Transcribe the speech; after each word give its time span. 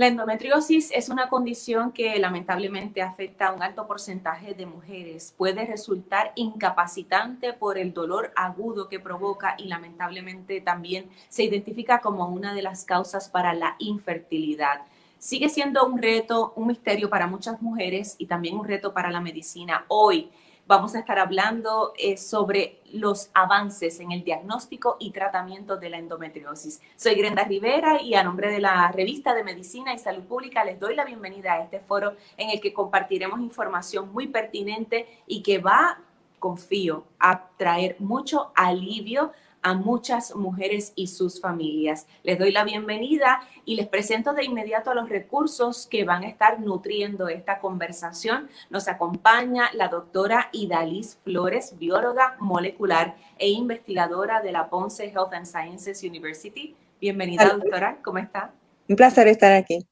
La 0.00 0.06
endometriosis 0.06 0.90
es 0.94 1.10
una 1.10 1.28
condición 1.28 1.92
que 1.92 2.18
lamentablemente 2.18 3.02
afecta 3.02 3.48
a 3.48 3.52
un 3.52 3.62
alto 3.62 3.86
porcentaje 3.86 4.54
de 4.54 4.64
mujeres. 4.64 5.34
Puede 5.36 5.66
resultar 5.66 6.32
incapacitante 6.36 7.52
por 7.52 7.76
el 7.76 7.92
dolor 7.92 8.32
agudo 8.34 8.88
que 8.88 8.98
provoca 8.98 9.56
y 9.58 9.64
lamentablemente 9.64 10.62
también 10.62 11.10
se 11.28 11.42
identifica 11.42 12.00
como 12.00 12.28
una 12.28 12.54
de 12.54 12.62
las 12.62 12.86
causas 12.86 13.28
para 13.28 13.52
la 13.52 13.76
infertilidad. 13.78 14.86
Sigue 15.18 15.50
siendo 15.50 15.84
un 15.84 16.00
reto, 16.00 16.54
un 16.56 16.68
misterio 16.68 17.10
para 17.10 17.26
muchas 17.26 17.60
mujeres 17.60 18.14
y 18.16 18.24
también 18.24 18.56
un 18.56 18.64
reto 18.64 18.94
para 18.94 19.10
la 19.10 19.20
medicina. 19.20 19.84
Hoy 19.88 20.30
vamos 20.70 20.94
a 20.94 21.00
estar 21.00 21.18
hablando 21.18 21.92
eh, 21.98 22.16
sobre 22.16 22.78
los 22.92 23.30
avances 23.34 23.98
en 23.98 24.12
el 24.12 24.22
diagnóstico 24.22 24.98
y 25.00 25.10
tratamiento 25.10 25.76
de 25.76 25.90
la 25.90 25.98
endometriosis. 25.98 26.80
Soy 26.94 27.16
Grenda 27.16 27.42
Rivera 27.42 28.00
y 28.00 28.14
a 28.14 28.22
nombre 28.22 28.52
de 28.52 28.60
la 28.60 28.92
revista 28.92 29.34
de 29.34 29.42
Medicina 29.42 29.92
y 29.92 29.98
Salud 29.98 30.22
Pública 30.22 30.64
les 30.64 30.78
doy 30.78 30.94
la 30.94 31.04
bienvenida 31.04 31.54
a 31.54 31.64
este 31.64 31.80
foro 31.80 32.12
en 32.36 32.50
el 32.50 32.60
que 32.60 32.72
compartiremos 32.72 33.40
información 33.40 34.12
muy 34.12 34.28
pertinente 34.28 35.08
y 35.26 35.42
que 35.42 35.58
va, 35.58 35.98
confío, 36.38 37.02
a 37.18 37.48
traer 37.56 37.96
mucho 37.98 38.52
alivio 38.54 39.32
a 39.62 39.74
muchas 39.74 40.34
mujeres 40.34 40.92
y 40.94 41.08
sus 41.08 41.40
familias. 41.40 42.06
Les 42.22 42.38
doy 42.38 42.52
la 42.52 42.64
bienvenida 42.64 43.40
y 43.64 43.76
les 43.76 43.88
presento 43.88 44.32
de 44.32 44.44
inmediato 44.44 44.90
a 44.90 44.94
los 44.94 45.08
recursos 45.08 45.86
que 45.86 46.04
van 46.04 46.24
a 46.24 46.28
estar 46.28 46.60
nutriendo 46.60 47.28
esta 47.28 47.58
conversación. 47.58 48.48
Nos 48.70 48.88
acompaña 48.88 49.70
la 49.74 49.88
doctora 49.88 50.48
Idalis 50.52 51.18
Flores, 51.24 51.78
bióloga 51.78 52.36
molecular 52.40 53.16
e 53.38 53.48
investigadora 53.48 54.40
de 54.40 54.52
la 54.52 54.68
Ponce 54.68 55.06
Health 55.06 55.32
and 55.32 55.46
Sciences 55.46 56.02
University. 56.02 56.74
Bienvenida, 57.00 57.48
doctora. 57.48 57.98
¿Cómo 58.02 58.18
está? 58.18 58.52
Un 58.88 58.96
placer 58.96 59.28
estar 59.28 59.52
aquí. 59.52 59.86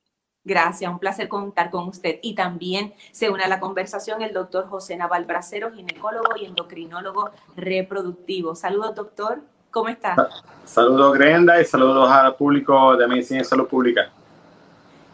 Gracias, 0.44 0.91
un 0.91 0.98
placer 0.98 1.28
contar 1.28 1.69
con 1.69 1.88
usted. 1.88 2.20
Y 2.22 2.34
también 2.34 2.94
se 3.12 3.28
une 3.28 3.44
a 3.44 3.48
la 3.48 3.60
conversación 3.60 4.22
el 4.22 4.32
doctor 4.32 4.66
José 4.66 4.97
Naval 4.97 5.27
Bracero, 5.27 5.72
ginecólogo 5.72 6.36
y 6.41 6.47
endocrinólogo 6.47 7.30
reproductivo. 7.55 8.55
Saludos, 8.55 8.94
doctor. 8.94 9.42
¿Cómo 9.70 9.88
está? 9.88 10.16
Saludos, 10.64 11.14
Grenda, 11.14 11.61
y 11.61 11.64
saludos 11.64 12.11
al 12.11 12.34
público 12.36 12.97
de 12.97 13.06
Medicina 13.06 13.41
y 13.41 13.44
Salud 13.44 13.69
Pública. 13.69 14.10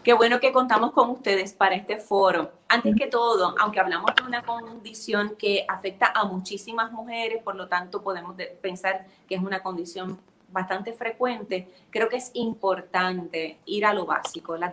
Qué 0.05 0.13
bueno 0.13 0.39
que 0.39 0.53
contamos 0.53 0.93
con 0.93 1.09
ustedes 1.11 1.55
para 1.55 1.75
este 1.75 1.97
foro. 1.97 2.53
Antes 2.69 2.95
que 2.95 3.07
todo, 3.07 3.55
aunque 3.59 3.81
hablamos 3.81 4.15
de 4.15 4.23
una 4.23 4.43
condición 4.43 5.35
que 5.39 5.65
afecta 5.67 6.13
a 6.15 6.25
muchísimas 6.25 6.93
mujeres, 6.93 7.43
por 7.43 7.57
lo 7.57 7.69
tanto 7.69 8.03
podemos 8.03 8.37
pensar 8.61 9.07
que 9.27 9.35
es 9.35 9.43
una 9.43 9.63
condición 9.63 10.19
bastante 10.51 10.93
frecuente, 10.93 11.69
creo 11.91 12.09
que 12.09 12.17
es 12.17 12.31
importante 12.35 13.59
ir 13.65 13.87
a 13.87 13.95
lo 13.95 14.07
básico, 14.07 14.57
las 14.57 14.73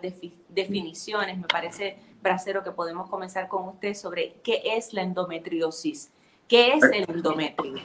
definiciones. 0.50 1.38
Me 1.38 1.48
parece, 1.48 1.98
Bracero, 2.22 2.64
que 2.64 2.72
podemos 2.72 3.10
comenzar 3.10 3.48
con 3.48 3.70
usted 3.70 3.94
sobre 3.94 4.36
qué 4.44 4.62
es 4.64 4.94
la 4.94 5.02
endometriosis. 5.02 6.12
¿Qué 6.48 6.74
es 6.74 6.84
el 6.84 7.10
endometrio? 7.10 7.82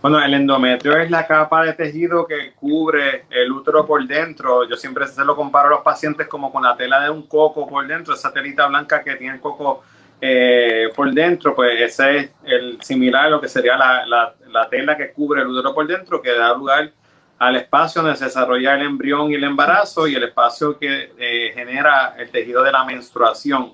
Bueno, 0.00 0.22
el 0.22 0.34
endometrio 0.34 0.96
es 0.96 1.10
la 1.10 1.26
capa 1.26 1.64
de 1.64 1.72
tejido 1.72 2.26
que 2.26 2.52
cubre 2.52 3.24
el 3.30 3.50
útero 3.50 3.84
por 3.84 4.06
dentro. 4.06 4.68
Yo 4.68 4.76
siempre 4.76 5.08
se 5.08 5.24
lo 5.24 5.34
comparo 5.34 5.68
a 5.68 5.70
los 5.72 5.80
pacientes 5.80 6.28
como 6.28 6.52
con 6.52 6.62
la 6.62 6.76
tela 6.76 7.00
de 7.00 7.10
un 7.10 7.26
coco 7.26 7.68
por 7.68 7.86
dentro, 7.86 8.14
esa 8.14 8.32
telita 8.32 8.66
blanca 8.66 9.02
que 9.02 9.16
tiene 9.16 9.34
el 9.34 9.40
coco 9.40 9.82
eh, 10.20 10.88
por 10.94 11.12
dentro, 11.12 11.52
pues 11.52 11.80
ese 11.80 12.16
es 12.16 12.30
el 12.44 12.80
similar 12.80 13.26
a 13.26 13.30
lo 13.30 13.40
que 13.40 13.48
sería 13.48 13.76
la, 13.76 14.06
la, 14.06 14.68
tela 14.68 14.96
que 14.96 15.10
cubre 15.10 15.42
el 15.42 15.48
útero 15.48 15.74
por 15.74 15.84
dentro, 15.84 16.22
que 16.22 16.30
da 16.30 16.54
lugar 16.54 16.92
al 17.40 17.56
espacio 17.56 18.02
donde 18.02 18.16
se 18.16 18.26
desarrolla 18.26 18.76
el 18.76 18.82
embrión 18.82 19.32
y 19.32 19.34
el 19.34 19.42
embarazo 19.42 20.06
y 20.06 20.14
el 20.14 20.22
espacio 20.22 20.78
que 20.78 21.12
eh, 21.18 21.50
genera 21.54 22.14
el 22.16 22.30
tejido 22.30 22.62
de 22.62 22.70
la 22.70 22.84
menstruación. 22.84 23.72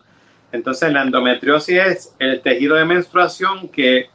Entonces, 0.51 0.91
la 0.91 1.03
endometriosis 1.03 1.79
es 1.79 2.17
el 2.19 2.41
tejido 2.41 2.77
de 2.77 2.87
menstruación 2.87 3.69
que 3.69 4.09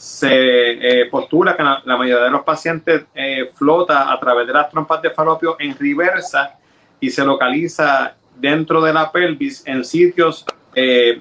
se 0.00 1.02
eh, 1.02 1.06
postula 1.10 1.54
que 1.54 1.62
la, 1.62 1.82
mayoría 1.84 2.24
de 2.24 2.30
los 2.30 2.42
pacientes 2.42 3.02
eh, 3.14 3.50
flota 3.52 4.10
a 4.10 4.18
través 4.18 4.46
de 4.46 4.54
las 4.54 4.70
trompas 4.70 5.02
de 5.02 5.10
falopio 5.10 5.56
en 5.58 5.76
reversa 5.78 6.58
y 6.98 7.10
se 7.10 7.22
localiza 7.22 8.14
dentro 8.34 8.80
de 8.80 8.94
la 8.94 9.12
pelvis 9.12 9.62
en 9.66 9.84
sitios 9.84 10.46
eh, 10.74 11.20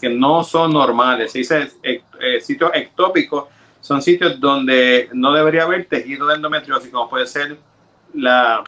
que 0.00 0.08
no 0.10 0.44
son 0.44 0.74
normales. 0.74 1.32
Se 1.32 1.38
dice 1.38 1.72
sitios 2.40 2.70
ectópicos, 2.72 3.46
son 3.80 4.00
sitios 4.00 4.38
donde 4.38 5.08
no 5.12 5.32
debería 5.32 5.64
haber 5.64 5.86
tejido 5.86 6.28
de 6.28 6.36
endometriosis, 6.36 6.92
como 6.92 7.10
puede 7.10 7.26
ser 7.26 7.56
la 8.14 8.62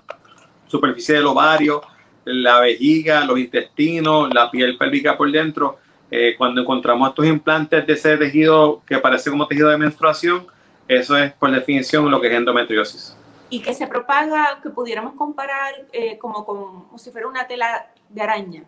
superficie 0.67 1.15
del 1.15 1.27
ovario, 1.27 1.83
la 2.25 2.59
vejiga, 2.59 3.25
los 3.25 3.39
intestinos, 3.39 4.35
la 4.35 4.51
piel 4.51 4.77
pélvica 4.77 5.17
por 5.17 5.31
dentro 5.31 5.79
eh, 6.11 6.35
cuando 6.37 6.61
encontramos 6.61 7.09
estos 7.09 7.27
implantes 7.27 7.87
de 7.87 7.93
ese 7.93 8.17
tejido 8.17 8.83
que 8.87 8.99
parece 8.99 9.31
como 9.31 9.47
tejido 9.47 9.69
de 9.69 9.79
menstruación, 9.79 10.47
eso 10.89 11.17
es 11.17 11.33
por 11.33 11.53
definición 11.53 12.11
lo 12.11 12.21
que 12.21 12.27
es 12.27 12.35
endometriosis. 12.35 13.17
Y 13.49 13.61
que 13.61 13.75
se 13.75 13.87
propaga, 13.87 14.59
que 14.63 14.71
pudiéramos 14.71 15.15
comparar 15.15 15.75
eh, 15.93 16.19
como, 16.19 16.45
como, 16.45 16.91
si 16.99 17.11
fuera 17.11 17.29
una 17.29 17.47
tela 17.47 17.91
de 18.09 18.23
araña. 18.23 18.65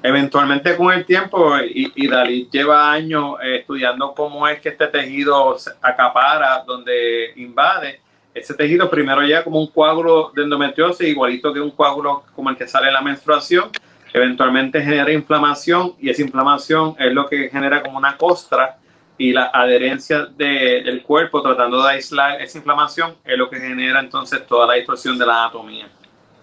Eventualmente 0.00 0.76
con 0.76 0.92
el 0.92 1.04
tiempo, 1.04 1.58
y, 1.58 1.92
y 1.96 2.06
Dalí 2.06 2.48
lleva 2.52 2.92
años 2.92 3.36
eh, 3.42 3.56
estudiando 3.56 4.14
cómo 4.14 4.46
es 4.46 4.60
que 4.60 4.68
este 4.68 4.86
tejido 4.86 5.58
se 5.58 5.72
acapara, 5.82 6.62
donde 6.64 7.32
invade. 7.34 8.00
Ese 8.32 8.54
tejido 8.54 8.88
primero 8.88 9.22
llega 9.22 9.42
como 9.42 9.58
un 9.58 9.66
coágulo 9.66 10.30
de 10.36 10.44
endometriosis, 10.44 11.08
igualito 11.08 11.52
que 11.52 11.60
un 11.60 11.72
coágulo 11.72 12.22
como 12.36 12.50
el 12.50 12.56
que 12.56 12.68
sale 12.68 12.86
en 12.86 12.94
la 12.94 13.00
menstruación, 13.00 13.70
eventualmente 14.12 14.80
genera 14.80 15.12
inflamación 15.12 15.94
y 16.00 16.10
esa 16.10 16.22
inflamación 16.22 16.94
es 16.98 17.12
lo 17.12 17.26
que 17.28 17.48
genera 17.48 17.82
como 17.82 17.98
una 17.98 18.16
costra 18.16 18.78
y 19.16 19.32
la 19.32 19.50
adherencia 19.52 20.26
del 20.26 21.02
cuerpo 21.02 21.42
tratando 21.42 21.82
de 21.82 21.90
aislar 21.90 22.40
esa 22.40 22.58
inflamación 22.58 23.16
es 23.24 23.36
lo 23.36 23.50
que 23.50 23.58
genera 23.58 24.00
entonces 24.00 24.46
toda 24.46 24.66
la 24.66 24.74
distorsión 24.74 25.18
de 25.18 25.26
la 25.26 25.44
anatomía. 25.44 25.88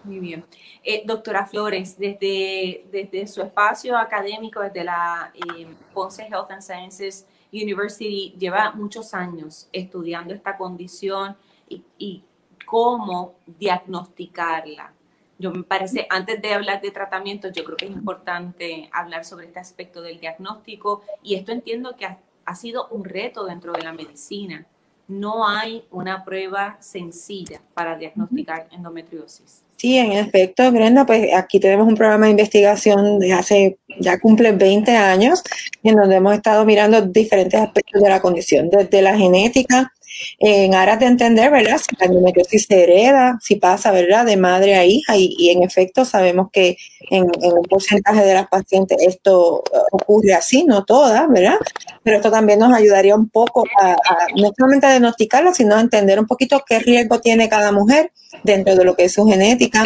Muy 0.04 0.20
bien. 0.20 0.46
Eh, 0.84 1.02
doctora 1.04 1.48
Flores, 1.48 1.98
desde, 1.98 2.86
desde 2.92 3.26
su 3.26 3.42
espacio 3.42 3.98
académico, 3.98 4.60
desde 4.60 4.84
la 4.84 5.32
eh, 5.34 5.68
Ponce 5.94 6.24
Health 6.24 6.52
and 6.52 6.62
Sciences 6.62 7.26
University, 7.52 8.36
lleva 8.38 8.72
muchos 8.72 9.14
años 9.16 9.68
estudiando 9.72 10.34
esta 10.34 10.58
condición 10.58 11.36
y, 11.68 11.82
y 11.98 12.24
cómo 12.66 13.36
diagnosticarla 13.48 14.94
yo 15.38 15.52
me 15.52 15.64
parece, 15.64 16.08
antes 16.10 16.42
de 16.42 16.54
hablar 16.54 16.82
de 16.82 16.92
tratamientos, 16.92 17.52
yo 17.54 17.64
creo 17.64 17.78
que 17.78 17.86
es 17.86 17.92
importante 17.92 18.90
hablar 18.94 19.26
sobre 19.26 19.48
este 19.48 19.60
aspecto 19.60 20.02
del 20.02 20.20
diagnóstico 20.20 21.02
y 21.24 21.36
esto 21.36 21.52
entiendo 21.52 21.96
que 21.98 22.06
ha, 22.06 22.56
sido 22.56 22.88
un 22.90 23.04
reto 23.04 23.46
dentro 23.46 23.74
de 23.74 23.82
la 23.82 23.92
medicina. 23.92 24.66
No 25.08 25.48
hay 25.48 25.84
una 25.92 26.24
prueba 26.24 26.78
sencilla 26.80 27.62
para 27.74 27.98
diagnosticar 27.98 28.68
endometriosis. 28.72 29.62
Sí, 29.76 29.98
en 29.98 30.14
efecto, 30.14 30.72
Brenda, 30.72 31.06
pues 31.06 31.34
aquí 31.34 31.60
tenemos 31.60 31.88
un 31.88 31.96
programa 31.96 32.26
de 32.26 32.32
investigación 32.32 33.20
de 33.20 33.34
hace, 33.34 33.78
ya 34.00 34.20
cumple 34.20 34.54
20 34.54 34.96
años, 34.96 35.44
en 35.84 35.96
donde 35.96 36.16
hemos 36.16 36.34
estado 36.34 36.66
mirando 36.66 37.02
diferentes 37.02 37.60
aspectos 37.60 38.02
de 38.02 38.10
la 38.10 38.22
condición, 38.22 38.70
desde 38.70 39.02
la 39.02 39.18
genética, 39.18 39.92
en 40.40 40.74
aras 40.74 41.00
de 41.00 41.06
entender, 41.08 41.52
¿verdad? 41.52 41.78
Si 41.78 41.96
la 42.00 42.06
endometriosis 42.06 42.66
se 42.68 42.84
hereda, 42.84 43.38
si 43.42 43.56
pasa, 43.56 43.92
¿verdad? 43.92 44.26
De 44.26 44.38
madre 44.38 44.76
a 44.76 44.86
hija 44.86 45.16
y, 45.18 45.50
en 45.50 45.64
efecto 45.64 46.06
sabemos 46.06 46.50
que 46.52 46.78
en, 47.10 47.24
un 47.24 47.64
porcentaje 47.70 48.24
de 48.24 48.34
las 48.34 48.48
pacientes 48.48 48.98
esto 49.02 49.64
ocurre 49.92 50.34
así, 50.34 50.64
no 50.64 50.86
todas, 50.86 51.28
¿verdad? 51.30 51.58
Pero 52.04 52.18
esto 52.18 52.32
también 52.32 52.60
nos 52.60 52.74
ayudaría 52.74 53.16
un 53.16 53.30
poco 53.30 53.64
a, 53.82 53.96
no 54.36 54.52
solamente 54.58 54.88
a 54.88 54.92
diagnosticarla, 54.92 55.54
sino 55.54 55.76
a 55.76 55.82
entender 55.82 56.20
un 56.20 56.28
poquito 56.28 56.64
qué 56.68 56.80
riesgo 56.80 57.20
tiene 57.20 57.50
cada 57.50 57.72
mujer 57.72 58.12
dentro 58.44 58.76
de 58.76 58.84
lo 58.84 58.96
que 58.96 59.06
es 59.06 59.14
su 59.14 59.26
genética. 59.26 59.84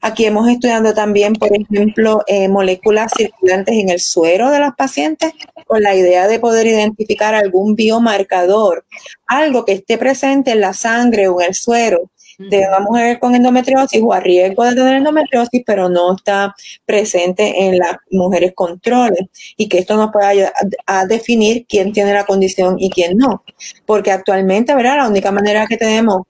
Aquí 0.00 0.24
hemos 0.24 0.48
estudiado 0.48 0.94
también, 0.94 1.34
por 1.34 1.50
ejemplo, 1.54 2.22
eh, 2.26 2.48
moléculas 2.48 3.12
circulantes 3.16 3.74
en 3.74 3.88
el 3.88 4.00
suero 4.00 4.50
de 4.50 4.60
las 4.60 4.74
pacientes 4.74 5.32
con 5.66 5.82
la 5.82 5.94
idea 5.94 6.26
de 6.28 6.38
poder 6.38 6.66
identificar 6.66 7.34
algún 7.34 7.74
biomarcador, 7.74 8.84
algo 9.26 9.64
que 9.64 9.72
esté 9.72 9.98
presente 9.98 10.52
en 10.52 10.60
la 10.60 10.72
sangre 10.72 11.28
o 11.28 11.40
en 11.40 11.48
el 11.48 11.54
suero 11.54 12.10
de 12.38 12.66
una 12.66 12.80
mujer 12.80 13.18
con 13.18 13.34
endometriosis 13.34 14.00
o 14.02 14.12
a 14.12 14.20
riesgo 14.20 14.64
de 14.64 14.74
tener 14.74 14.96
endometriosis, 14.96 15.62
pero 15.64 15.88
no 15.88 16.16
está 16.16 16.54
presente 16.84 17.66
en 17.66 17.78
las 17.78 17.96
mujeres 18.10 18.52
controles 18.54 19.26
y 19.56 19.68
que 19.68 19.78
esto 19.78 19.96
nos 19.96 20.10
puede 20.10 20.26
ayudar 20.26 20.52
a, 20.86 21.06
definir 21.06 21.66
quién 21.68 21.92
tiene 21.92 22.12
la 22.12 22.24
condición 22.24 22.76
y 22.78 22.90
quién 22.90 23.16
no. 23.16 23.44
Porque 23.86 24.10
actualmente, 24.10 24.74
¿verdad? 24.74 24.96
La 24.96 25.08
única 25.08 25.30
manera 25.30 25.66
que 25.66 25.76
tenemos 25.76 26.22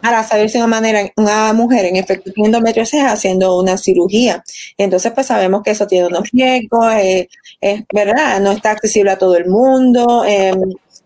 para 0.00 0.24
saber 0.24 0.48
si 0.50 0.58
una, 0.58 0.66
manera, 0.66 1.10
una 1.16 1.52
mujer 1.52 1.86
en 1.86 1.96
efecto 1.96 2.32
tiene 2.32 2.48
endometriosis 2.48 3.02
haciendo 3.02 3.58
una 3.58 3.76
cirugía. 3.76 4.42
Entonces, 4.76 5.12
pues 5.12 5.26
sabemos 5.26 5.62
que 5.62 5.70
eso 5.70 5.86
tiene 5.86 6.06
unos 6.06 6.30
riesgos, 6.32 6.92
eh, 6.94 7.28
es 7.60 7.82
verdad, 7.92 8.40
no 8.40 8.52
está 8.52 8.72
accesible 8.72 9.10
a 9.10 9.18
todo 9.18 9.36
el 9.36 9.46
mundo. 9.46 10.24
Eh, 10.26 10.52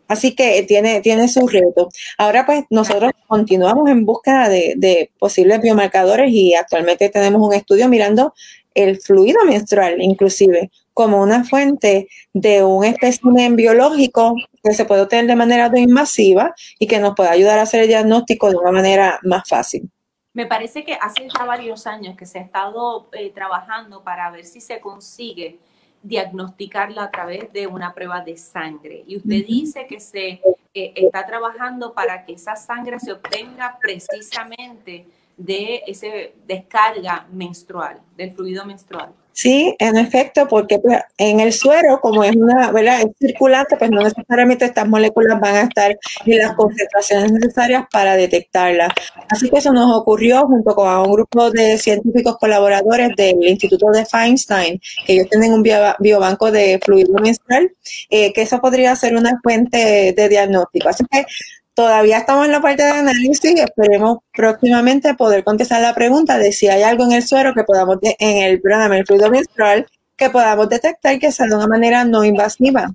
Así 0.08 0.34
que 0.34 0.62
tiene, 0.64 1.00
tiene 1.00 1.28
su 1.28 1.46
reto. 1.46 1.88
Ahora 2.18 2.44
pues 2.46 2.64
nosotros 2.70 3.12
continuamos 3.26 3.88
en 3.88 4.04
búsqueda 4.04 4.48
de, 4.48 5.10
posibles 5.18 5.60
biomarcadores 5.60 6.30
y 6.30 6.54
actualmente 6.54 7.08
tenemos 7.08 7.46
un 7.46 7.54
estudio 7.54 7.88
mirando 7.88 8.34
el 8.74 9.00
fluido 9.00 9.44
menstrual, 9.44 10.02
inclusive, 10.02 10.70
como 10.92 11.22
una 11.22 11.44
fuente 11.44 12.08
de 12.32 12.64
un 12.64 12.84
espécimen 12.84 13.56
biológico 13.56 14.34
que 14.62 14.74
se 14.74 14.84
puede 14.84 15.02
obtener 15.02 15.26
de 15.26 15.36
manera 15.36 15.68
no 15.68 15.78
invasiva 15.78 16.54
y 16.78 16.86
que 16.86 16.98
nos 16.98 17.14
puede 17.14 17.30
ayudar 17.30 17.58
a 17.58 17.62
hacer 17.62 17.82
el 17.82 17.88
diagnóstico 17.88 18.50
de 18.50 18.56
una 18.56 18.72
manera 18.72 19.20
más 19.22 19.48
fácil. 19.48 19.90
Me 20.32 20.46
parece 20.46 20.84
que 20.84 20.94
hace 20.94 21.28
ya 21.28 21.44
varios 21.44 21.86
años 21.86 22.16
que 22.16 22.26
se 22.26 22.40
ha 22.40 22.42
estado 22.42 23.08
eh, 23.12 23.30
trabajando 23.30 24.02
para 24.02 24.30
ver 24.32 24.44
si 24.44 24.60
se 24.60 24.80
consigue 24.80 25.60
diagnosticarla 26.04 27.04
a 27.04 27.10
través 27.10 27.52
de 27.52 27.66
una 27.66 27.92
prueba 27.94 28.20
de 28.20 28.36
sangre. 28.36 29.02
Y 29.06 29.16
usted 29.16 29.44
dice 29.46 29.86
que 29.88 29.98
se 29.98 30.40
eh, 30.74 30.92
está 30.94 31.26
trabajando 31.26 31.94
para 31.94 32.24
que 32.24 32.34
esa 32.34 32.54
sangre 32.54 33.00
se 33.00 33.12
obtenga 33.12 33.78
precisamente 33.80 35.06
de 35.36 35.82
esa 35.86 36.06
descarga 36.46 37.26
menstrual, 37.32 38.00
del 38.16 38.32
fluido 38.32 38.64
menstrual. 38.64 39.12
Sí, 39.34 39.74
en 39.80 39.96
efecto, 39.96 40.46
porque 40.46 40.78
pues, 40.78 41.00
en 41.18 41.40
el 41.40 41.52
suero, 41.52 41.98
como 42.00 42.22
es 42.22 42.36
una, 42.36 42.70
¿verdad? 42.70 43.00
Es 43.00 43.06
circulante, 43.18 43.76
pues 43.76 43.90
no 43.90 44.00
necesariamente 44.00 44.64
estas 44.64 44.86
moléculas 44.86 45.40
van 45.40 45.56
a 45.56 45.62
estar 45.62 45.98
en 46.24 46.38
las 46.38 46.54
concentraciones 46.54 47.32
necesarias 47.32 47.84
para 47.90 48.14
detectarlas. 48.14 48.92
Así 49.28 49.50
que 49.50 49.58
eso 49.58 49.72
nos 49.72 49.92
ocurrió 49.96 50.46
junto 50.46 50.76
con 50.76 50.86
un 50.88 51.12
grupo 51.12 51.50
de 51.50 51.76
científicos 51.78 52.36
colaboradores 52.38 53.10
del 53.16 53.42
Instituto 53.42 53.86
de 53.92 54.06
Feinstein, 54.06 54.80
que 55.04 55.14
ellos 55.14 55.28
tienen 55.28 55.52
un 55.52 55.64
biobanco 55.98 56.52
de 56.52 56.78
fluido 56.84 57.14
menstrual, 57.14 57.72
eh, 58.10 58.32
que 58.32 58.42
eso 58.42 58.60
podría 58.60 58.94
ser 58.94 59.16
una 59.16 59.40
fuente 59.42 60.14
de 60.16 60.28
diagnóstico. 60.28 60.90
Así 60.90 61.02
que 61.10 61.26
Todavía 61.74 62.18
estamos 62.18 62.46
en 62.46 62.52
la 62.52 62.60
parte 62.60 62.84
de 62.84 62.90
análisis 62.90 63.56
y 63.56 63.58
esperemos 63.58 64.18
próximamente 64.32 65.12
poder 65.14 65.42
contestar 65.42 65.82
la 65.82 65.92
pregunta 65.92 66.38
de 66.38 66.52
si 66.52 66.68
hay 66.68 66.84
algo 66.84 67.02
en 67.02 67.12
el 67.12 67.26
suero 67.26 67.52
que 67.52 67.64
podamos, 67.64 67.98
en 68.00 68.42
el 68.44 68.60
programa, 68.60 68.96
el 68.96 69.04
fluido 69.04 69.28
menstrual, 69.28 69.84
que 70.16 70.30
podamos 70.30 70.68
detectar 70.68 71.18
que 71.18 71.32
sea 71.32 71.46
de 71.46 71.56
una 71.56 71.66
manera 71.66 72.04
no 72.04 72.22
invasiva. 72.22 72.92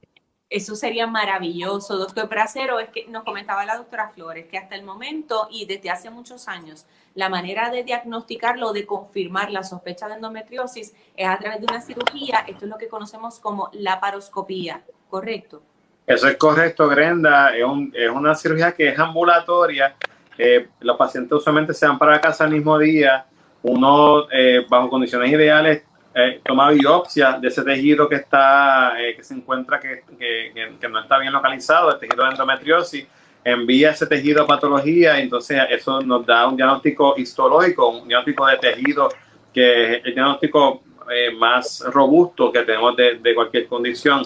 Eso 0.49 0.77
sería 0.77 1.07
maravilloso, 1.07 1.97
doctor 1.97 2.29
Bracero. 2.29 2.79
Es 2.79 2.87
que 2.87 3.05
nos 3.07 3.25
comentaba 3.25 3.65
la 3.65 3.75
doctora 3.75 4.11
Flores 4.15 4.47
que 4.47 4.57
hasta 4.57 4.75
el 4.75 4.83
momento 4.83 5.49
y 5.51 5.65
desde 5.65 5.89
hace 5.89 6.09
muchos 6.09 6.47
años, 6.47 6.85
la 7.15 7.27
manera 7.27 7.69
de 7.69 7.83
diagnosticarlo, 7.83 8.71
de 8.71 8.85
confirmar 8.85 9.51
la 9.51 9.63
sospecha 9.63 10.07
de 10.07 10.15
endometriosis 10.15 10.93
es 11.17 11.27
a 11.27 11.37
través 11.37 11.59
de 11.59 11.65
una 11.69 11.81
cirugía. 11.81 12.45
Esto 12.47 12.63
es 12.63 12.69
lo 12.69 12.77
que 12.77 12.87
conocemos 12.87 13.39
como 13.39 13.69
laparoscopía, 13.73 14.85
¿correcto? 15.09 15.61
Eso 16.09 16.27
es 16.27 16.37
correcto, 16.37 16.87
Grenda. 16.87 17.55
Es, 17.55 18.09
una 18.11 18.33
cirugía 18.33 18.71
que 18.71 18.87
es 18.87 18.97
ambulatoria. 18.97 19.93
Eh, 20.35 20.67
los 20.79 20.97
pacientes 20.97 21.33
usualmente 21.33 21.71
se 21.71 21.85
van 21.87 21.99
para 21.99 22.19
casa 22.19 22.45
el 22.45 22.51
mismo 22.51 22.79
día. 22.79 23.27
Uno, 23.61 24.27
eh, 24.31 24.65
bajo 24.67 24.89
condiciones 24.89 25.31
ideales, 25.31 25.83
eh, 26.15 26.41
toma 26.43 26.71
biopsia 26.71 27.33
de 27.33 27.49
ese 27.49 27.61
tejido 27.61 28.09
que 28.09 28.15
está 28.15 28.93
que 29.15 29.23
se 29.23 29.35
encuentra 29.35 29.79
que, 29.79 30.01
no 30.89 30.99
está 30.99 31.19
bien 31.19 31.31
localizado, 31.31 31.91
el 31.91 31.99
tejido 31.99 32.23
de 32.23 32.31
endometriosis, 32.31 33.05
envía 33.43 33.91
ese 33.91 34.07
tejido 34.07 34.41
a 34.41 34.47
patología 34.47 35.19
entonces 35.19 35.61
eso 35.69 36.01
nos 36.01 36.25
da 36.25 36.47
un 36.47 36.55
diagnóstico 36.55 37.13
histológico, 37.17 37.87
un 37.87 38.07
diagnóstico 38.07 38.47
de 38.47 38.57
tejido 38.57 39.09
que 39.53 39.97
es 39.97 40.05
el 40.05 40.15
diagnóstico 40.15 40.81
más 41.37 41.83
robusto 41.91 42.51
que 42.51 42.63
tenemos 42.63 42.95
de 42.95 43.35
cualquier 43.35 43.67
condición. 43.67 44.23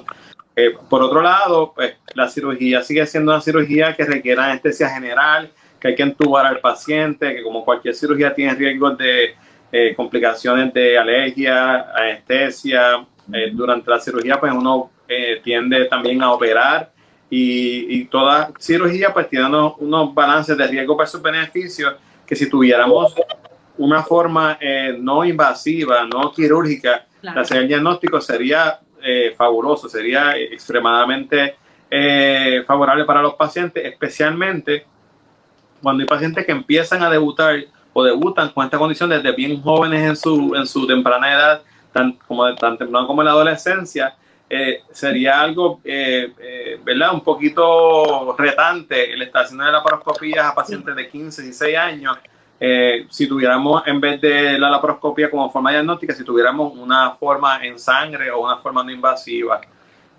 Eh, 0.55 0.73
por 0.89 1.01
otro 1.01 1.21
lado, 1.21 1.73
pues 1.73 1.95
la 2.13 2.29
cirugía 2.29 2.83
sigue 2.83 3.05
siendo 3.07 3.31
una 3.31 3.41
cirugía 3.41 3.95
que 3.95 4.05
requiere 4.05 4.41
anestesia 4.41 4.89
general, 4.89 5.51
que 5.79 5.89
hay 5.89 5.95
que 5.95 6.03
entubar 6.03 6.45
al 6.45 6.59
paciente, 6.59 7.35
que 7.35 7.43
como 7.43 7.65
cualquier 7.65 7.95
cirugía 7.95 8.33
tiene 8.33 8.53
riesgos 8.53 8.97
de 8.97 9.35
eh, 9.71 9.93
complicaciones 9.95 10.73
de 10.73 10.97
alergia, 10.97 11.91
anestesia. 11.95 13.05
Eh, 13.31 13.51
durante 13.53 13.89
la 13.89 13.99
cirugía, 13.99 14.39
pues 14.39 14.51
uno 14.53 14.91
tiende 15.43 15.85
también 15.85 16.23
a 16.23 16.31
operar 16.31 16.91
y, 17.29 18.05
toda 18.05 18.51
cirugía 18.57 19.13
pues 19.13 19.29
tiene 19.29 19.45
unos, 19.45 20.13
balances 20.13 20.57
de 20.57 20.65
riesgo 20.65 20.97
versus 20.97 21.21
beneficio 21.21 21.95
que 22.25 22.35
si 22.35 22.49
tuviéramos 22.49 23.13
una 23.77 24.01
forma 24.01 24.57
no 24.97 25.23
invasiva, 25.23 26.03
no 26.05 26.31
quirúrgica 26.31 27.05
de 27.21 27.39
hacer 27.39 27.57
el 27.57 27.67
diagnóstico 27.67 28.19
sería 28.19 28.79
eh, 29.03 29.33
fabuloso, 29.37 29.89
sería 29.89 30.37
extremadamente 30.37 31.55
eh, 31.89 32.63
favorable 32.65 33.05
para 33.05 33.21
los 33.21 33.35
pacientes, 33.35 33.83
especialmente 33.85 34.85
cuando 35.81 36.01
hay 36.01 36.07
pacientes 36.07 36.45
que 36.45 36.51
empiezan 36.51 37.03
a 37.03 37.09
debutar 37.09 37.65
o 37.91 38.03
debutan 38.03 38.49
con 38.49 38.65
esta 38.65 38.77
condición 38.77 39.09
desde 39.09 39.31
bien 39.33 39.61
jóvenes 39.61 40.01
en 40.01 40.15
su, 40.15 40.55
en 40.55 40.65
su 40.65 40.87
temprana 40.87 41.33
edad, 41.33 41.61
tan, 41.91 42.13
como, 42.13 42.55
tan 42.55 42.77
temprano 42.77 43.05
como 43.05 43.21
en 43.21 43.25
la 43.25 43.31
adolescencia, 43.31 44.15
eh, 44.49 44.81
sería 44.91 45.41
algo, 45.41 45.81
¿verdad? 45.83 47.13
Un 47.13 47.21
poquito 47.21 48.35
retante 48.37 49.13
el 49.13 49.21
estar 49.21 49.43
haciendo 49.43 49.65
laparoscopías 49.65 50.45
a 50.45 50.55
pacientes 50.55 50.95
de 50.95 51.07
15, 51.07 51.41
16 51.41 51.77
años 51.77 52.17
eh, 52.59 53.07
si 53.09 53.27
tuviéramos, 53.27 53.83
en 53.85 53.99
vez 53.99 54.21
de 54.21 54.57
la 54.57 54.69
laparoscopia 54.69 55.29
como 55.29 55.49
forma 55.49 55.71
diagnóstica, 55.71 56.13
si 56.13 56.23
tuviéramos 56.23 56.73
una 56.77 57.11
forma 57.11 57.63
en 57.65 57.77
sangre 57.77 58.31
o 58.31 58.41
una 58.41 58.57
forma 58.57 58.83
no 58.83 58.91
invasiva. 58.91 59.59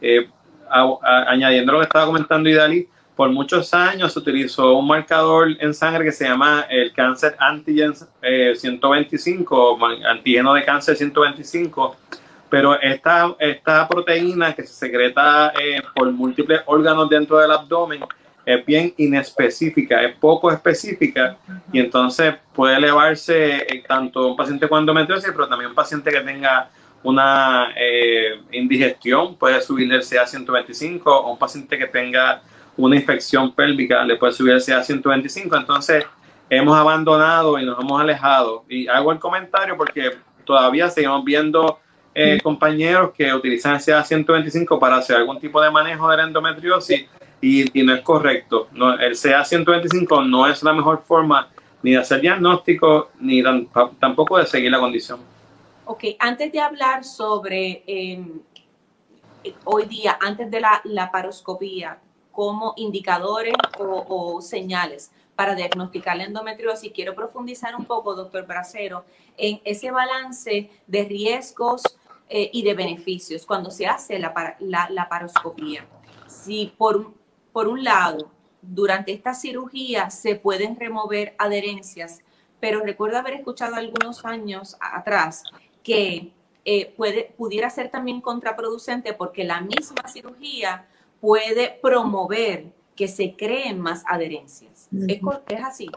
Eh, 0.00 0.28
añadiendo 0.68 1.72
lo 1.72 1.78
que 1.78 1.84
estaba 1.84 2.06
comentando 2.06 2.48
Idali, 2.48 2.88
por 3.14 3.30
muchos 3.30 3.72
años 3.72 4.12
se 4.12 4.18
utilizó 4.18 4.74
un 4.74 4.88
marcador 4.88 5.48
en 5.60 5.72
sangre 5.72 6.04
que 6.04 6.12
se 6.12 6.24
llama 6.24 6.66
el 6.68 6.92
cáncer 6.92 7.36
antigen 7.38 7.94
125, 7.94 9.78
eh, 9.92 10.04
antígeno 10.04 10.54
de 10.54 10.64
cáncer 10.64 10.96
125, 10.96 11.96
pero 12.50 12.78
esta, 12.80 13.34
esta 13.38 13.88
proteína 13.88 14.54
que 14.54 14.64
se 14.64 14.72
secreta 14.72 15.52
por 15.94 16.10
múltiples 16.10 16.60
órganos 16.66 17.08
dentro 17.08 17.38
del 17.38 17.52
abdomen 17.52 18.04
es 18.44 18.64
bien 18.64 18.92
inespecífica, 18.96 20.02
es 20.02 20.16
poco 20.16 20.50
específica 20.50 21.36
y 21.72 21.80
entonces 21.80 22.34
puede 22.54 22.76
elevarse 22.76 23.56
eh, 23.56 23.82
tanto 23.86 24.28
un 24.28 24.36
paciente 24.36 24.68
con 24.68 24.80
endometriosis, 24.80 25.30
pero 25.32 25.48
también 25.48 25.70
un 25.70 25.74
paciente 25.74 26.10
que 26.10 26.20
tenga 26.20 26.68
una 27.02 27.68
eh, 27.76 28.40
indigestión 28.52 29.36
puede 29.36 29.60
subirle 29.60 29.96
el 29.96 30.02
CA125 30.02 31.02
o 31.04 31.32
un 31.32 31.38
paciente 31.38 31.78
que 31.78 31.86
tenga 31.86 32.42
una 32.76 32.96
infección 32.96 33.52
pélvica 33.52 34.04
le 34.04 34.16
puede 34.16 34.32
subir 34.32 34.54
el 34.54 34.60
CA125. 34.60 35.56
Entonces 35.56 36.04
hemos 36.50 36.76
abandonado 36.76 37.58
y 37.58 37.64
nos 37.64 37.78
hemos 37.78 38.00
alejado. 38.00 38.64
Y 38.68 38.88
hago 38.88 39.12
el 39.12 39.18
comentario 39.18 39.76
porque 39.76 40.12
todavía 40.44 40.88
seguimos 40.88 41.24
viendo 41.24 41.78
eh, 42.14 42.40
compañeros 42.42 43.12
que 43.16 43.32
utilizan 43.32 43.74
el 43.74 43.80
CA125 43.80 44.78
para 44.78 44.96
hacer 44.96 45.16
algún 45.16 45.38
tipo 45.38 45.60
de 45.60 45.70
manejo 45.70 46.08
de 46.10 46.16
la 46.16 46.24
endometriosis 46.24 47.06
y, 47.40 47.82
no 47.82 47.94
es 47.94 48.00
correcto. 48.02 48.68
No, 48.72 48.94
el 48.98 49.12
CA125 49.12 50.28
no 50.28 50.46
es 50.46 50.62
la 50.62 50.72
mejor 50.72 51.02
forma 51.02 51.48
ni 51.82 51.92
de 51.92 51.98
hacer 51.98 52.20
diagnóstico 52.20 53.10
ni 53.20 53.42
tampoco 54.00 54.38
de 54.38 54.46
seguir 54.46 54.70
la 54.70 54.80
condición. 54.80 55.20
Ok, 55.86 56.04
antes 56.18 56.50
de 56.50 56.60
hablar 56.60 57.04
sobre 57.04 57.84
em, 57.86 58.40
hoy 59.64 59.84
día, 59.84 60.16
antes 60.20 60.50
de 60.50 60.60
la, 60.60 60.80
la 60.84 61.10
paroscopía, 61.10 61.98
como 62.34 62.74
indicadores 62.76 63.54
o, 63.78 64.40
señales 64.42 65.12
para 65.36 65.54
diagnosticar 65.54 66.16
la 66.16 66.24
endometriosis, 66.24 66.92
quiero 66.92 67.14
profundizar 67.14 67.74
un 67.76 67.84
poco, 67.84 68.14
doctor 68.14 68.46
Bracero, 68.46 69.04
en 69.36 69.60
ese 69.64 69.90
balance 69.90 70.70
de 70.86 71.04
riesgos 71.04 71.82
eh, 72.28 72.50
y 72.52 72.62
de 72.62 72.74
beneficios 72.74 73.46
cuando 73.46 73.70
se 73.70 73.86
hace 73.86 74.18
la, 74.18 74.56
la, 74.60 74.88
la 74.90 75.08
paroscopía. 75.08 75.86
Si 76.26 76.72
por 76.76 77.12
por 77.54 77.68
un 77.68 77.84
lado, 77.84 78.32
durante 78.60 79.12
esta 79.12 79.32
cirugía 79.32 80.10
se 80.10 80.34
pueden 80.34 80.74
remover 80.76 81.36
adherencias, 81.38 82.18
pero 82.58 82.80
recuerdo 82.80 83.16
haber 83.18 83.34
escuchado 83.34 83.76
algunos 83.76 84.24
años 84.24 84.76
atrás 84.80 85.44
que 85.84 86.32
eh, 86.64 86.92
puede, 86.96 87.32
pudiera 87.36 87.70
ser 87.70 87.90
también 87.90 88.20
contraproducente 88.20 89.12
porque 89.12 89.44
la 89.44 89.60
misma 89.60 90.08
cirugía 90.08 90.86
puede 91.20 91.78
promover 91.80 92.72
que 92.96 93.06
se 93.06 93.36
creen 93.36 93.80
más 93.80 94.02
adherencias. 94.08 94.88
¿Es, 95.06 95.20
así? 95.64 95.88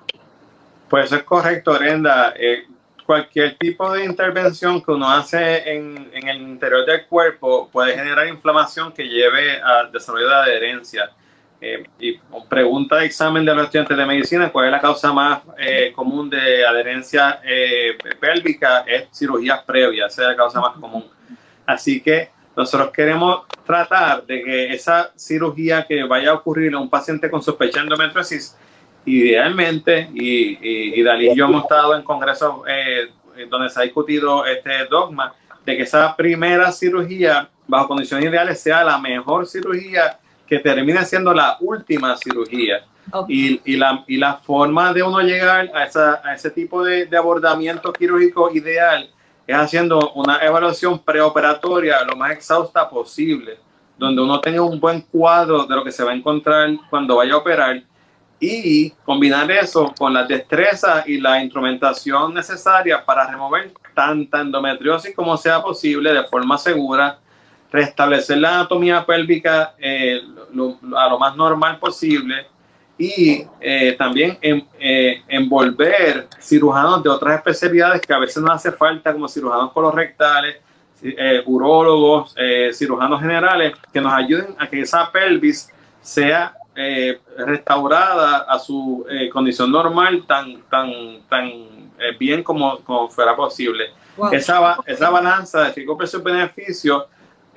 Pues 0.87 1.05
eso 1.05 1.15
es 1.15 1.23
correcto, 1.23 1.73
Brenda. 1.73 2.35
Eh, 2.37 2.67
cualquier 3.03 3.57
tipo 3.57 3.91
de 3.93 4.05
intervención 4.05 4.79
que 4.79 4.91
uno 4.91 5.09
hace 5.09 5.73
en, 5.73 6.11
en, 6.13 6.27
el 6.27 6.39
interior 6.39 6.85
del 6.85 7.07
cuerpo 7.07 7.67
puede 7.71 7.95
generar 7.95 8.27
inflamación 8.27 8.91
que 8.91 9.05
lleve 9.05 9.59
al 9.59 9.91
desarrollo 9.91 10.27
de 10.27 10.35
adherencia. 10.35 11.11
Eh, 11.59 11.83
y 11.99 12.19
pregunta 12.47 12.97
de 12.97 13.07
examen 13.07 13.43
de 13.43 13.53
los 13.53 13.63
estudiantes 13.65 13.97
de 13.97 14.05
medicina, 14.05 14.51
¿cuál 14.51 14.67
es 14.67 14.71
la 14.71 14.79
causa 14.79 15.11
más 15.11 15.41
eh, 15.57 15.91
común 15.95 16.29
de 16.29 16.65
adherencia 16.65 17.39
eh, 17.43 17.97
pélvica? 18.19 18.83
Es 18.85 19.07
cirugías 19.11 19.63
previas, 19.63 20.17
es 20.17 20.25
la 20.25 20.35
causa 20.35 20.61
más 20.61 20.77
común. 20.77 21.05
Así 21.65 21.99
que 22.01 22.29
nosotros 22.55 22.91
queremos 22.91 23.45
tratar 23.65 24.23
de 24.25 24.43
que 24.43 24.73
esa 24.73 25.11
cirugía 25.15 25.85
que 25.87 26.03
vaya 26.03 26.31
a 26.31 26.33
ocurrir 26.35 26.75
a 26.75 26.79
un 26.79 26.89
paciente 26.89 27.29
con 27.29 27.41
sospecha 27.41 27.79
de 27.79 27.85
endometriosis, 27.85 28.55
idealmente, 29.05 30.09
y, 30.13 30.99
y, 30.99 31.01
Dalí 31.01 31.31
y 31.31 31.35
yo 31.35 31.45
hemos 31.45 31.63
estado 31.63 31.95
en 31.95 32.03
congresos 32.03 32.61
donde 33.49 33.69
se 33.69 33.79
ha 33.79 33.83
discutido 33.83 34.45
este 34.45 34.85
dogma, 34.85 35.33
de 35.65 35.77
que 35.77 35.83
esa 35.83 36.15
primera 36.15 36.71
cirugía, 36.71 37.49
bajo 37.67 37.87
condiciones 37.87 38.29
ideales, 38.29 38.59
sea 38.59 38.83
la 38.83 38.97
mejor 38.97 39.47
cirugía 39.47 40.19
que 40.47 40.59
termine 40.59 41.03
siendo 41.05 41.33
la 41.33 41.57
última 41.59 42.15
cirugía. 42.17 42.85
Y, 43.27 43.61
y, 43.63 43.77
la, 43.77 44.03
y 44.05 44.17
la 44.17 44.35
forma 44.35 44.91
de 44.91 45.01
uno 45.01 45.21
llegar 45.21 45.71
a, 45.73 45.85
esa, 45.85 46.21
a 46.25 46.33
ese 46.33 46.51
tipo 46.51 46.83
de, 46.83 47.05
de, 47.05 47.15
abordamiento 47.15 47.93
quirúrgico 47.93 48.51
ideal 48.51 49.09
es 49.45 49.55
haciendo 49.55 50.11
una 50.11 50.39
evaluación 50.39 50.99
preoperatoria 50.99 52.03
lo 52.03 52.17
más 52.17 52.31
exhausta 52.31 52.89
posible, 52.89 53.59
donde 53.97 54.21
uno 54.21 54.41
tenga 54.41 54.61
un 54.61 54.77
buen 54.77 54.99
cuadro 55.01 55.65
de 55.65 55.73
lo 55.73 55.85
que 55.85 55.91
se 55.93 56.03
va 56.03 56.11
a 56.11 56.15
encontrar 56.15 56.69
cuando 56.89 57.15
vaya 57.15 57.35
a 57.35 57.37
operar 57.37 57.81
y 58.39 58.91
combinar 59.03 59.49
eso 59.51 59.93
con 59.97 60.13
la 60.13 60.23
destreza 60.23 61.03
y 61.07 61.19
la 61.19 61.41
instrumentación 61.41 62.33
necesaria 62.33 63.03
para 63.03 63.29
remover 63.29 63.71
tanta 63.95 64.41
endometriosis 64.41 65.15
como 65.15 65.37
sea 65.37 65.61
posible 65.61 66.13
de 66.13 66.23
forma 66.25 66.57
segura 66.57 67.19
restablecer 67.71 68.37
la 68.37 68.55
anatomía 68.55 69.05
pélvica 69.05 69.73
eh, 69.77 70.21
a 70.95 71.09
lo 71.09 71.19
más 71.19 71.35
normal 71.35 71.79
posible 71.79 72.47
y 72.97 73.45
eh, 73.59 73.95
también 73.97 74.37
eh, 74.41 75.21
envolver 75.27 76.27
cirujanos 76.39 77.03
de 77.03 77.09
otras 77.09 77.35
especialidades 77.35 78.01
que 78.01 78.13
a 78.13 78.19
veces 78.19 78.41
no 78.41 78.51
hace 78.51 78.71
falta, 78.71 79.13
como 79.13 79.27
cirujanos 79.27 79.71
colorectales, 79.71 80.57
urólogos, 81.45 82.33
cirujanos 82.73 83.21
generales, 83.21 83.75
que 83.93 84.01
nos 84.01 84.11
ayuden 84.11 84.55
a 84.57 84.67
que 84.67 84.81
esa 84.81 85.11
pelvis 85.11 85.71
sea 86.01 86.55
restaurada 87.37 88.37
a 88.49 88.57
su 88.57 89.05
condición 89.31 89.71
normal 89.71 90.23
tan, 90.25 90.63
tan, 90.63 91.21
tan 91.29 91.51
bien 92.17 92.41
como, 92.41 92.79
como 92.79 93.09
fuera 93.09 93.35
posible. 93.35 93.91
Esa, 94.31 94.77
esa 94.87 95.11
balanza 95.11 95.65
de 95.65 95.73
riesgo 95.73 95.95
precio 95.95 96.23
beneficio 96.23 97.05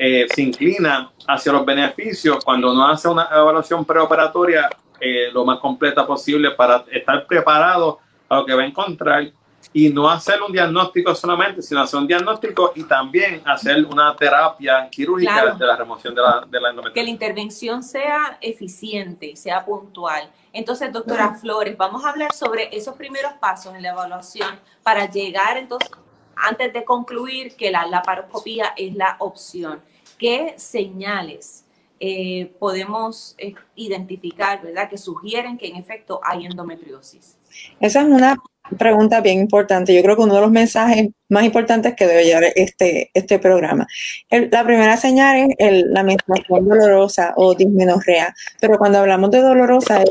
eh, 0.02 0.26
se 0.34 0.40
inclina 0.40 1.12
hacia 1.28 1.52
los 1.52 1.62
beneficios 1.62 2.42
cuando 2.42 2.72
uno 2.72 2.88
hace 2.88 3.06
una 3.06 3.28
evaluación 3.30 3.84
preoperatoria 3.84 4.70
eh, 4.98 5.28
lo 5.30 5.44
más 5.44 5.58
completa 5.58 6.06
posible 6.06 6.52
para 6.52 6.86
estar 6.90 7.26
preparado 7.26 7.98
a 8.26 8.36
lo 8.36 8.46
que 8.46 8.54
va 8.54 8.62
a 8.62 8.64
encontrar 8.64 9.30
y 9.74 9.90
no 9.90 10.08
hacer 10.08 10.40
un 10.40 10.52
diagnóstico 10.52 11.14
solamente, 11.14 11.60
sino 11.60 11.82
hacer 11.82 12.00
un 12.00 12.06
diagnóstico 12.06 12.72
y 12.74 12.84
también 12.84 13.42
hacer 13.44 13.84
una 13.84 14.16
terapia 14.16 14.88
quirúrgica 14.90 15.54
de 15.54 15.66
la 15.66 15.76
remoción 15.76 16.14
de 16.14 16.22
la, 16.22 16.46
de 16.48 16.60
la 16.60 16.70
endometriosis. 16.70 16.94
Que 16.94 17.02
la 17.02 17.10
intervención 17.10 17.82
sea 17.82 18.38
eficiente, 18.40 19.36
sea 19.36 19.66
puntual. 19.66 20.30
Entonces, 20.54 20.90
doctora 20.94 21.34
Flores, 21.34 21.76
vamos 21.76 22.06
a 22.06 22.08
hablar 22.08 22.32
sobre 22.32 22.74
esos 22.74 22.94
primeros 22.96 23.34
pasos 23.34 23.74
en 23.74 23.82
la 23.82 23.90
evaluación 23.90 24.48
para 24.82 25.10
llegar 25.10 25.58
entonces, 25.58 25.90
antes 26.36 26.72
de 26.72 26.86
concluir 26.86 27.54
que 27.54 27.70
la 27.70 27.84
laparoscopía 27.84 28.72
es 28.78 28.94
la 28.94 29.16
opción. 29.18 29.89
¿Qué 30.20 30.54
señales 30.56 31.64
eh, 31.98 32.52
podemos 32.58 33.34
eh, 33.38 33.54
identificar, 33.74 34.62
verdad, 34.62 34.88
que 34.88 34.98
sugieren 34.98 35.58
que 35.58 35.66
en 35.66 35.76
efecto 35.76 36.20
hay 36.22 36.46
endometriosis? 36.46 37.38
Esa 37.80 38.02
es 38.02 38.06
una 38.06 38.36
pregunta 38.78 39.20
bien 39.20 39.40
importante. 39.40 39.94
Yo 39.94 40.02
creo 40.02 40.16
que 40.16 40.22
uno 40.22 40.34
de 40.34 40.40
los 40.42 40.50
mensajes 40.50 41.08
más 41.28 41.44
importantes 41.44 41.94
que 41.96 42.06
debe 42.06 42.24
llevar 42.24 42.44
este, 42.54 43.10
este 43.14 43.38
programa. 43.38 43.86
la 44.30 44.64
primera 44.64 44.96
señal 44.96 45.48
es 45.58 45.84
la 45.86 46.04
menstruación 46.04 46.68
dolorosa 46.68 47.32
o 47.36 47.54
dismenorrea, 47.54 48.34
pero 48.60 48.78
cuando 48.78 48.98
hablamos 48.98 49.30
de 49.30 49.40
dolorosa 49.40 50.02
es 50.02 50.10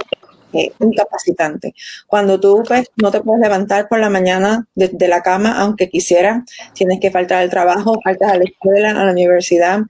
eh, 0.53 0.71
incapacitante. 0.79 1.73
Cuando 2.07 2.39
tú 2.39 2.63
pues, 2.67 2.89
no 2.97 3.11
te 3.11 3.21
puedes 3.21 3.41
levantar 3.41 3.87
por 3.87 3.99
la 3.99 4.09
mañana 4.09 4.67
de, 4.75 5.07
la 5.07 5.21
cama, 5.21 5.59
aunque 5.59 5.89
quisieras, 5.89 6.43
tienes 6.73 6.99
que 6.99 7.11
faltar 7.11 7.41
al 7.41 7.49
trabajo, 7.49 7.99
faltas 8.03 8.31
a 8.31 8.37
la 8.37 8.43
escuela, 8.43 8.91
a 8.91 9.05
la 9.05 9.11
universidad, 9.11 9.81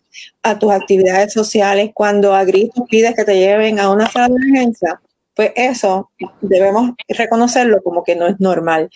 a 0.44 0.60
tus 0.60 0.72
actividades 0.72 1.34
sociales, 1.34 1.92
cuando 1.94 2.34
a 2.34 2.44
gritos 2.44 2.86
pides 2.90 3.16
que 3.16 3.26
te 3.26 3.38
lleven 3.38 3.80
a 3.80 3.90
una 3.92 4.10
sala 4.10 4.28
de 4.28 4.36
emergencia, 4.36 5.00
pues 5.40 5.54
eso 5.56 6.12
debemos 6.42 6.92
reconocerlo 7.08 7.82
como 7.82 8.04
que 8.04 8.14
no 8.14 8.28
es 8.28 8.42
normal. 8.42 8.90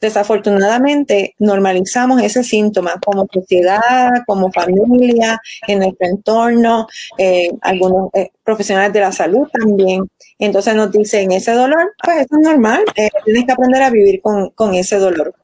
Desafortunadamente, 0.00 1.34
normalizamos 1.38 2.22
ese 2.22 2.42
síntoma 2.42 2.94
como 3.04 3.28
sociedad, 3.30 4.08
como 4.26 4.50
familia, 4.50 5.38
en 5.66 5.80
nuestro 5.80 6.08
entorno, 6.08 6.86
eh, 7.18 7.50
algunos 7.60 8.08
eh, 8.14 8.30
profesionales 8.42 8.94
de 8.94 9.00
la 9.00 9.12
salud 9.12 9.46
también. 9.52 10.10
Entonces 10.38 10.74
nos 10.74 10.90
dicen, 10.90 11.32
ese 11.32 11.52
dolor, 11.52 11.92
pues 12.02 12.20
eso 12.20 12.34
es 12.34 12.48
normal, 12.48 12.82
eh, 12.96 13.10
tienes 13.26 13.44
que 13.44 13.52
aprender 13.52 13.82
a 13.82 13.90
vivir 13.90 14.22
con, 14.22 14.48
con 14.52 14.72
ese 14.72 14.96
dolor 14.96 15.34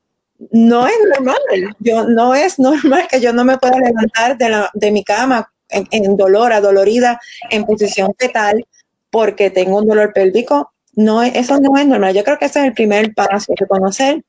no 0.53 0.87
es 0.87 0.95
normal. 1.15 1.39
Yo, 1.81 2.07
no 2.09 2.35
es 2.35 2.59
normal 2.59 3.07
que 3.11 3.21
yo 3.21 3.35
no 3.35 3.45
me 3.45 3.59
pueda 3.59 3.79
levantar 3.79 4.39
de, 4.39 4.49
la, 4.49 4.71
de 4.73 4.91
mi 4.91 5.05
cama 5.05 5.51
en, 5.69 5.87
en, 5.91 6.17
dolor, 6.17 6.53
adolorida, 6.53 7.19
en 7.51 7.65
posición 7.65 8.15
fetal, 8.19 8.63
porque 9.11 9.51
tengo 9.51 9.79
un 9.79 9.87
dolor 9.87 10.13
pélvico. 10.13 10.73
No, 10.95 11.23
eso 11.23 11.59
no 11.61 11.77
es 11.77 11.87
normal. 11.87 12.15
Yo 12.15 12.25
creo 12.25 12.39
que 12.39 12.47
ese 12.47 12.61
es 12.61 12.67
el 12.67 12.73
primer 12.73 13.15
paso, 13.15 13.53
reconocer 13.57 14.23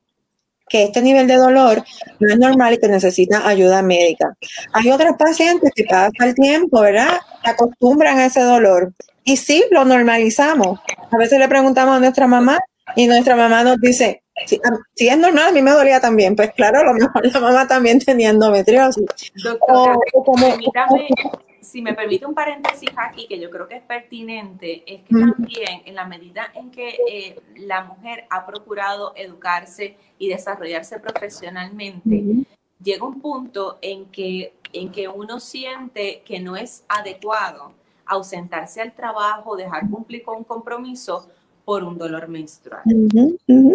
que 0.69 0.83
este 0.83 1.01
nivel 1.01 1.27
de 1.27 1.35
dolor 1.35 1.83
no 2.19 2.29
es 2.29 2.37
normal 2.37 2.73
y 2.73 2.77
que 2.77 2.87
necesita 2.87 3.47
ayuda 3.47 3.81
médica. 3.81 4.33
Hay 4.73 4.91
otros 4.91 5.15
pacientes 5.17 5.71
que 5.75 5.85
pasa 5.85 6.25
el 6.25 6.35
tiempo, 6.35 6.81
¿verdad? 6.81 7.19
Se 7.43 7.51
acostumbran 7.51 8.17
a 8.17 8.25
ese 8.25 8.41
dolor 8.41 8.93
y 9.23 9.37
sí, 9.37 9.63
lo 9.71 9.85
normalizamos. 9.85 10.79
A 11.11 11.17
veces 11.17 11.39
le 11.39 11.47
preguntamos 11.47 11.95
a 11.95 11.99
nuestra 11.99 12.27
mamá 12.27 12.59
y 12.95 13.07
nuestra 13.07 13.35
mamá 13.35 13.63
nos 13.63 13.77
dice, 13.79 14.23
si, 14.45 14.59
si 14.95 15.07
es 15.07 15.17
normal, 15.17 15.49
a 15.49 15.51
mí 15.51 15.61
me 15.61 15.71
dolía 15.71 15.99
también. 15.99 16.35
Pues 16.35 16.51
claro, 16.53 16.79
a 16.79 16.83
lo 16.83 16.93
mejor 16.93 17.25
la 17.25 17.39
mamá 17.39 17.67
también 17.67 17.99
tenía 17.99 18.29
endometriosis. 18.29 19.05
Doctora, 19.43 19.95
o, 20.13 20.23
como, 20.23 20.47
si 21.67 21.81
me 21.81 21.93
permite 21.93 22.25
un 22.25 22.33
paréntesis 22.33 22.89
aquí, 22.95 23.27
que 23.27 23.39
yo 23.39 23.49
creo 23.49 23.67
que 23.67 23.75
es 23.75 23.83
pertinente, 23.83 24.83
es 24.85 25.01
que 25.01 25.13
también 25.13 25.81
en 25.85 25.95
la 25.95 26.05
medida 26.05 26.49
en 26.53 26.71
que 26.71 26.97
eh, 27.09 27.39
la 27.57 27.83
mujer 27.83 28.25
ha 28.29 28.45
procurado 28.45 29.13
educarse 29.15 29.97
y 30.17 30.29
desarrollarse 30.29 30.99
profesionalmente, 30.99 32.45
llega 32.81 33.05
un 33.05 33.19
punto 33.19 33.79
en 33.81 34.05
que, 34.05 34.53
en 34.71 34.91
que 34.91 35.09
uno 35.09 35.39
siente 35.39 36.21
que 36.25 36.39
no 36.39 36.55
es 36.55 36.85
adecuado 36.87 37.73
ausentarse 38.05 38.81
al 38.81 38.93
trabajo, 38.93 39.57
dejar 39.57 39.89
cumplir 39.89 40.23
con 40.23 40.37
un 40.37 40.43
compromiso 40.45 41.27
por 41.65 41.83
un 41.83 41.97
dolor 41.97 42.29
menstrual. 42.29 42.83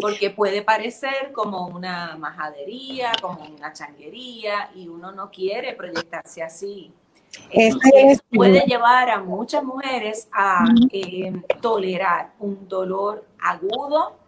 Porque 0.01 0.31
puede 0.31 0.63
parecer 0.63 1.31
como 1.35 1.67
una 1.67 2.17
majadería, 2.17 3.13
como 3.21 3.45
una 3.45 3.75
changuería, 3.75 4.71
y 4.75 4.89
uno 4.89 5.13
no 5.13 5.31
quiere 5.31 5.75
proyectarse 5.75 6.43
así 6.43 6.91
puede 8.35 8.61
llevar 8.67 9.11
a 9.11 9.23
muchas 9.23 9.63
mujeres 9.63 10.29
a 10.33 10.65
eh, 10.91 11.33
tolerar 11.61 12.33
un 12.39 12.69
dolor 12.69 13.25
agudo 13.41 14.23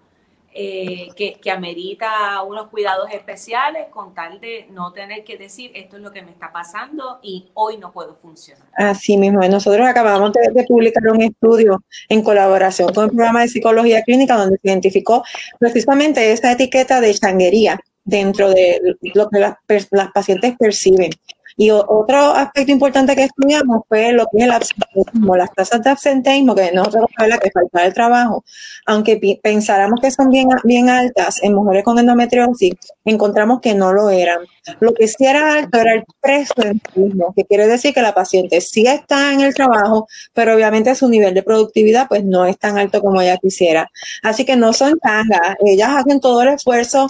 eh, 0.57 1.09
que, 1.17 1.35
que, 1.43 1.51
amerita 1.51 2.41
unos 2.43 2.69
cuidados 2.69 3.11
especiales 3.13 3.89
con 3.91 4.15
tal 4.15 4.41
de 4.41 4.69
no 4.71 4.93
tener 4.93 5.25
que 5.25 5.37
decir 5.37 5.73
esto 5.75 5.97
es 5.97 6.03
lo 6.03 6.13
que 6.13 6.23
me 6.23 6.31
está 6.31 6.53
pasando 6.53 7.19
y 7.23 7.51
hoy 7.55 7.77
no 7.77 7.91
puedo 7.91 8.15
funcionar. 8.15 8.63
Así 8.77 9.17
mismo, 9.17 9.41
nosotros 9.49 9.85
acabamos 9.85 10.31
de, 10.33 10.65
publicar 10.69 11.03
un 11.09 11.23
estudio 11.23 11.83
en 12.09 12.23
colaboración 12.23 12.95
con 12.95 13.07
el 13.07 13.11
programa 13.11 13.41
de 13.41 13.49
psicología 13.49 14.03
clínica 14.03 14.37
donde 14.37 14.57
se 14.63 14.69
identificó 14.69 15.25
precisamente 15.59 16.33
esa 16.33 16.53
etiqueta 16.53 17.01
de 17.01 17.13
changuería 17.15 17.81
dentro 18.05 18.51
de 18.51 18.81
lo 19.13 19.29
que 19.31 19.41
las, 19.41 19.57
las 19.91 20.13
pacientes 20.13 20.55
perciben. 20.57 21.11
Y 21.57 21.71
otro 21.71 22.19
aspecto 22.33 22.73
importante 22.73 23.15
que 23.15 23.25
estudiamos 23.25 23.83
fue 23.89 24.13
lo 24.13 24.27
que 24.27 24.39
es 24.39 24.45
el 24.45 24.51
absenteísmo, 24.51 25.37
las 25.37 25.53
tasas 25.53 25.83
de 25.83 25.91
absenteísmo, 25.91 26.55
que 26.55 26.73
nosotros 26.73 27.09
la 27.29 27.39
que 27.39 27.51
falta 27.51 27.87
el 27.87 27.95
trabajo, 27.95 28.45
aunque 28.87 29.39
pensáramos 29.43 30.01
que 30.01 30.11
son 30.11 30.31
bien, 30.31 30.49
bien 30.65 30.89
altas 30.89 31.41
en 31.43 31.55
mujeres 31.55 31.85
con 31.85 31.99
endometriosis, 31.99 32.75
encontramos 33.05 33.61
que 33.61 33.75
no 33.75 33.93
lo 33.93 34.11
eran. 34.11 34.39
Lo 34.81 34.95
que 34.95 35.07
sí 35.07 35.27
era 35.27 35.55
alto 35.55 35.79
era 35.79 35.95
el 35.95 36.05
presentismo, 36.21 37.33
que 37.37 37.45
quiere 37.45 37.67
decir 37.69 37.95
que 37.95 38.03
la 38.03 38.15
paciente 38.15 38.61
sí 38.61 38.87
está 38.87 39.33
en 39.33 39.41
el 39.43 39.55
trabajo, 39.55 40.09
pero 40.33 40.55
obviamente 40.55 40.95
su 40.95 41.09
nivel 41.09 41.35
de 41.35 41.43
productividad 41.43 42.09
pues 42.09 42.25
no 42.25 42.47
es 42.47 42.59
tan 42.59 42.79
alto 42.79 43.01
como 43.01 43.21
ella 43.21 43.37
quisiera. 43.37 43.91
Así 44.23 44.45
que 44.45 44.57
no 44.57 44.73
son 44.73 44.99
tangas, 44.99 45.57
ellas 45.65 45.91
hacen 45.97 46.21
todo 46.21 46.43
el 46.43 46.49
esfuerzo 46.49 47.09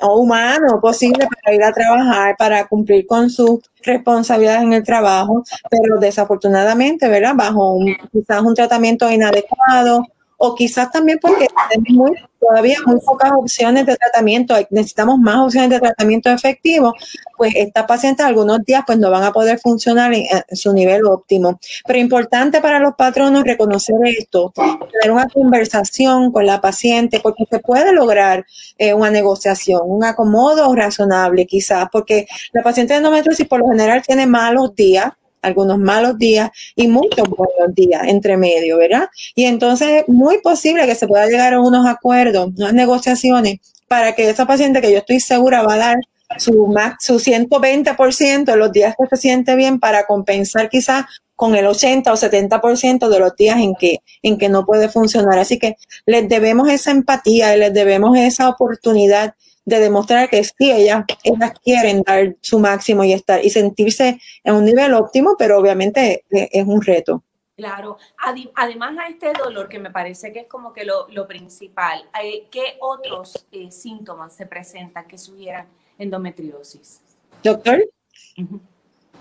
humano 0.00 0.80
posible 0.80 1.26
para 1.26 1.54
ir 1.54 1.62
a 1.62 1.72
trabajar, 1.72 2.36
para 2.36 2.66
cumplir 2.66 3.06
con 3.06 3.30
sus 3.30 3.60
responsabilidades 3.82 4.62
en 4.62 4.72
el 4.72 4.84
trabajo, 4.84 5.42
pero 5.70 5.98
desafortunadamente, 5.98 7.08
¿verdad? 7.08 7.34
Bajo 7.34 7.78
quizás 8.12 8.42
un 8.42 8.54
tratamiento 8.54 9.10
inadecuado 9.10 10.06
o 10.44 10.56
quizás 10.56 10.90
también 10.90 11.20
porque 11.22 11.46
tenemos 11.70 12.10
todavía 12.40 12.76
muy 12.84 12.98
pocas 12.98 13.30
opciones 13.38 13.86
de 13.86 13.96
tratamiento, 13.96 14.56
necesitamos 14.70 15.20
más 15.20 15.36
opciones 15.36 15.70
de 15.70 15.78
tratamiento 15.78 16.30
efectivo, 16.30 16.92
pues 17.36 17.54
estas 17.54 17.84
pacientes 17.84 18.26
algunos 18.26 18.58
días 18.64 18.82
pues 18.84 18.98
no 18.98 19.08
van 19.08 19.22
a 19.22 19.30
poder 19.30 19.60
funcionar 19.60 20.12
en, 20.12 20.26
su 20.50 20.72
nivel 20.72 21.06
óptimo. 21.06 21.60
Pero 21.86 22.00
importante 22.00 22.60
para 22.60 22.80
los 22.80 22.94
patronos 22.94 23.44
reconocer 23.44 23.94
esto, 24.18 24.52
tener 24.56 25.12
una 25.12 25.28
conversación 25.28 26.32
con 26.32 26.44
la 26.44 26.60
paciente, 26.60 27.20
porque 27.20 27.44
se 27.48 27.60
puede 27.60 27.92
lograr 27.92 28.44
eh, 28.78 28.94
una 28.94 29.10
negociación, 29.10 29.82
un 29.84 30.02
acomodo 30.02 30.74
razonable 30.74 31.46
quizás, 31.46 31.86
porque 31.92 32.26
la 32.52 32.64
paciente 32.64 32.94
de 32.94 32.98
endometriosis 32.98 33.46
por 33.46 33.60
lo 33.60 33.68
general 33.68 34.02
tiene 34.04 34.26
malos 34.26 34.74
días, 34.74 35.12
algunos 35.42 35.78
malos 35.78 36.18
días 36.18 36.50
y 36.74 36.88
muchos 36.88 37.28
buenos 37.28 37.74
días 37.74 38.02
entre 38.06 38.36
medio, 38.36 38.78
¿verdad? 38.78 39.08
Y 39.34 39.44
entonces 39.44 40.02
es 40.02 40.08
muy 40.08 40.38
posible 40.40 40.86
que 40.86 40.94
se 40.94 41.06
pueda 41.06 41.26
llegar 41.26 41.54
a 41.54 41.60
unos 41.60 41.86
acuerdos, 41.86 42.50
unas 42.56 42.72
negociaciones 42.72 43.58
para 43.88 44.14
que 44.14 44.30
esa 44.30 44.46
paciente 44.46 44.80
que 44.80 44.90
yo 44.90 44.98
estoy 44.98 45.20
segura 45.20 45.62
va 45.62 45.74
a 45.74 45.78
dar 45.78 45.96
su, 46.38 46.66
max, 46.66 47.04
su 47.04 47.14
120% 47.18 48.56
los 48.56 48.72
días 48.72 48.94
que 48.98 49.14
se 49.14 49.20
siente 49.20 49.54
bien 49.54 49.80
para 49.80 50.06
compensar 50.06 50.70
quizás 50.70 51.04
con 51.36 51.54
el 51.56 51.66
80 51.66 52.12
o 52.12 52.16
70% 52.16 53.08
de 53.08 53.18
los 53.18 53.34
días 53.36 53.58
en 53.58 53.74
que, 53.74 53.98
en 54.22 54.38
que 54.38 54.48
no 54.48 54.64
puede 54.64 54.88
funcionar. 54.88 55.38
Así 55.38 55.58
que 55.58 55.76
les 56.06 56.28
debemos 56.28 56.68
esa 56.68 56.90
empatía 56.90 57.54
y 57.54 57.58
les 57.58 57.74
debemos 57.74 58.16
esa 58.16 58.48
oportunidad 58.48 59.34
de 59.64 59.80
demostrar 59.80 60.28
que 60.28 60.42
sí, 60.42 60.70
ellas, 60.70 61.04
ellas 61.22 61.52
quieren 61.62 62.02
dar 62.02 62.36
su 62.40 62.58
máximo 62.58 63.04
y 63.04 63.12
estar 63.12 63.44
y 63.44 63.50
sentirse 63.50 64.20
en 64.44 64.54
un 64.54 64.64
nivel 64.64 64.94
óptimo, 64.94 65.36
pero 65.38 65.58
obviamente 65.58 66.24
e, 66.30 66.48
es 66.52 66.66
un 66.66 66.82
reto. 66.82 67.22
Claro, 67.54 67.98
además 68.56 68.96
a 68.98 69.08
este 69.08 69.32
dolor 69.32 69.68
que 69.68 69.78
me 69.78 69.90
parece 69.90 70.32
que 70.32 70.40
es 70.40 70.46
como 70.48 70.72
que 70.72 70.84
lo, 70.84 71.28
principal, 71.28 72.02
¿qué 72.50 72.76
otros 72.80 73.46
eh, 73.52 73.70
síntomas 73.70 74.34
se 74.34 74.46
presentan 74.46 75.06
que 75.06 75.18
sugieran 75.18 75.66
endometriosis? 75.98 77.00
Doctor. 77.44 77.84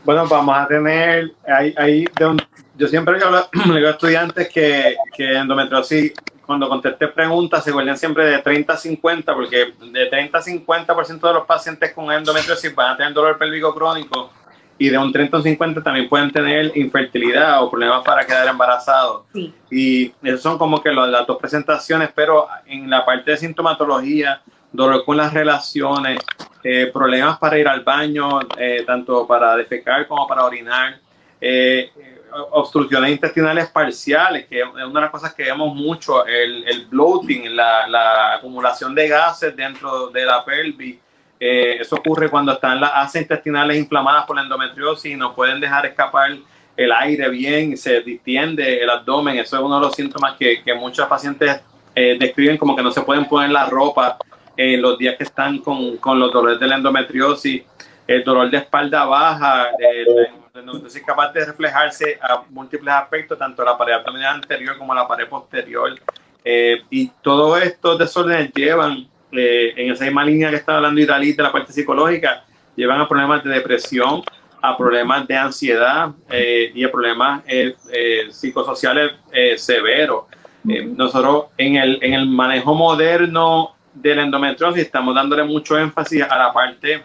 Bueno, 0.04 0.28
vamos 0.28 0.58
a 0.58 0.68
tener, 0.68 1.36
ahí, 1.46 1.76
ahí 1.78 2.06
yo 2.76 2.88
siempre 2.88 3.16
digo, 3.16 3.30
digo 3.76 3.88
a 3.88 3.92
estudiantes 3.92 4.50
que, 4.50 4.96
que 5.16 5.38
endometriosis 5.38 6.14
cuando 6.52 6.68
contesté 6.68 7.08
preguntas 7.08 7.64
se 7.64 7.72
vuelven 7.72 7.98
siempre 7.98 8.26
de 8.26 8.40
30 8.40 8.74
a 8.74 8.76
50, 8.76 9.34
porque 9.34 9.74
de 9.90 10.06
30 10.08 10.38
a 10.38 10.42
50% 10.42 11.22
de 11.22 11.34
los 11.34 11.46
pacientes 11.46 11.94
con 11.94 12.12
endometriosis 12.12 12.76
van 12.76 12.90
a 12.90 12.98
tener 12.98 13.14
dolor 13.14 13.38
pélvico 13.38 13.74
crónico 13.74 14.30
y 14.78 14.90
de 14.90 14.98
un 14.98 15.14
30 15.14 15.38
a 15.38 15.42
50 15.42 15.82
también 15.82 16.10
pueden 16.10 16.30
tener 16.30 16.76
infertilidad 16.76 17.64
o 17.64 17.72
problemas 17.72 18.04
para 18.04 18.26
quedar 18.26 18.50
embarazados. 18.50 19.24
Y 19.70 20.12
esas 20.22 20.42
son 20.42 20.58
como 20.58 20.84
que 20.84 20.92
las 20.92 21.26
dos 21.26 21.38
presentaciones, 21.38 22.10
pero 22.14 22.50
en 22.66 22.90
la 22.90 23.06
parte 23.06 23.32
de 23.32 23.38
sintomatología, 23.38 24.42
dolor 24.74 25.06
con 25.06 25.16
las 25.16 25.34
relaciones, 25.34 26.20
eh, 26.66 26.92
problemas 26.94 27.38
para 27.40 27.58
ir 27.58 27.70
al 27.70 27.80
baño, 27.80 28.42
eh, 28.58 28.84
tanto 28.86 29.26
para 29.26 29.56
defecar 29.56 30.06
como 30.06 30.28
para 30.28 30.44
orinar, 30.44 31.00
eh, 31.40 31.92
obstrucciones 32.52 33.12
intestinales 33.12 33.70
parciales, 33.70 34.48
que 34.48 34.60
es 34.60 34.66
una 34.66 34.86
de 34.86 35.02
las 35.02 35.10
cosas 35.10 35.34
que 35.34 35.44
vemos 35.44 35.76
mucho, 35.76 36.26
el, 36.26 36.68
el 36.68 36.86
bloating, 36.88 37.56
la, 37.56 37.88
la, 37.88 38.36
acumulación 38.36 38.96
de 38.96 39.08
gases 39.08 39.56
dentro 39.56 40.08
de 40.08 40.26
la 40.26 40.44
pelvis. 40.44 40.98
Eh, 41.40 41.78
eso 41.80 41.96
ocurre 41.96 42.30
cuando 42.30 42.52
están 42.52 42.80
las 42.80 42.92
asas 42.94 43.24
intestinales 43.24 43.78
inflamadas 43.78 44.26
por 44.26 44.36
la 44.36 44.44
endometriosis 44.44 45.12
y 45.12 45.16
no 45.16 45.34
pueden 45.34 45.60
dejar 45.60 45.86
escapar 45.86 46.38
el 46.78 46.92
aire 46.92 47.30
bien, 47.30 47.76
se 47.78 48.02
distiende 48.02 48.82
el 48.82 48.90
abdomen. 48.90 49.38
Eso 49.38 49.58
es 49.58 49.64
uno 49.64 49.76
de 49.76 49.82
los 49.88 49.96
síntomas 49.96 50.36
que, 50.38 50.62
que 50.64 50.74
muchos 50.74 51.08
pacientes 51.08 51.62
eh, 51.96 52.18
describen 52.20 52.58
como 52.58 52.76
que 52.76 52.84
no 52.84 52.92
se 52.92 53.02
pueden 53.02 53.26
poner 53.26 53.50
la 53.50 53.66
ropa 53.66 54.18
en 54.56 54.82
los 54.82 54.98
días 54.98 55.16
que 55.18 55.24
están 55.24 55.60
con, 55.60 55.98
con 55.98 56.20
los 56.20 56.32
dolores 56.32 56.60
de 56.60 56.68
la 56.68 56.76
endometriosis. 56.76 57.64
El 58.08 58.24
dolor 58.24 58.50
de 58.50 58.58
espalda 58.58 59.06
baja, 59.06 59.70
el, 59.80 60.28
entonces 60.54 60.96
es 60.96 61.04
capaz 61.04 61.32
de 61.32 61.46
reflejarse 61.46 62.20
a 62.22 62.44
múltiples 62.50 62.94
aspectos, 62.94 63.38
tanto 63.38 63.64
la 63.64 63.78
pared 63.78 63.94
abdominal 63.94 64.36
anterior 64.36 64.78
como 64.78 64.94
la 64.94 65.08
pared 65.08 65.28
posterior. 65.28 65.98
Eh, 66.44 66.82
y 66.90 67.08
todos 67.22 67.62
estos 67.62 67.98
desórdenes 67.98 68.52
llevan, 68.54 69.08
eh, 69.32 69.74
en 69.78 69.92
esa 69.94 70.06
misma 70.06 70.26
línea 70.26 70.50
que 70.50 70.58
estaba 70.58 70.80
hablando 70.80 71.00
Idalit 71.00 71.38
de 71.38 71.44
la 71.44 71.52
parte 71.52 71.72
psicológica, 71.72 72.44
llevan 72.76 73.00
a 73.00 73.08
problemas 73.08 73.44
de 73.44 73.52
depresión, 73.52 74.24
a 74.62 74.78
problemas 74.78 75.28
de 75.28 75.38
ansiedad 75.38 76.12
eh, 76.30 76.72
y 76.76 76.84
a 76.84 76.92
problemas 76.92 77.44
psicosociales 78.32 79.14
severos. 79.58 80.26
nosotros 80.64 81.46
en 81.58 81.78
el, 81.78 82.00
en 82.04 82.14
el 82.14 82.28
manejo 82.28 82.76
moderno 82.76 83.76
de 83.94 84.16
la 84.16 84.24
endometriosis 84.24 84.84
estamos 84.84 85.16
dándole 85.16 85.44
mucho 85.44 85.78
énfasis 85.78 86.24
a 86.24 86.38
la 86.38 86.54
parte 86.54 87.04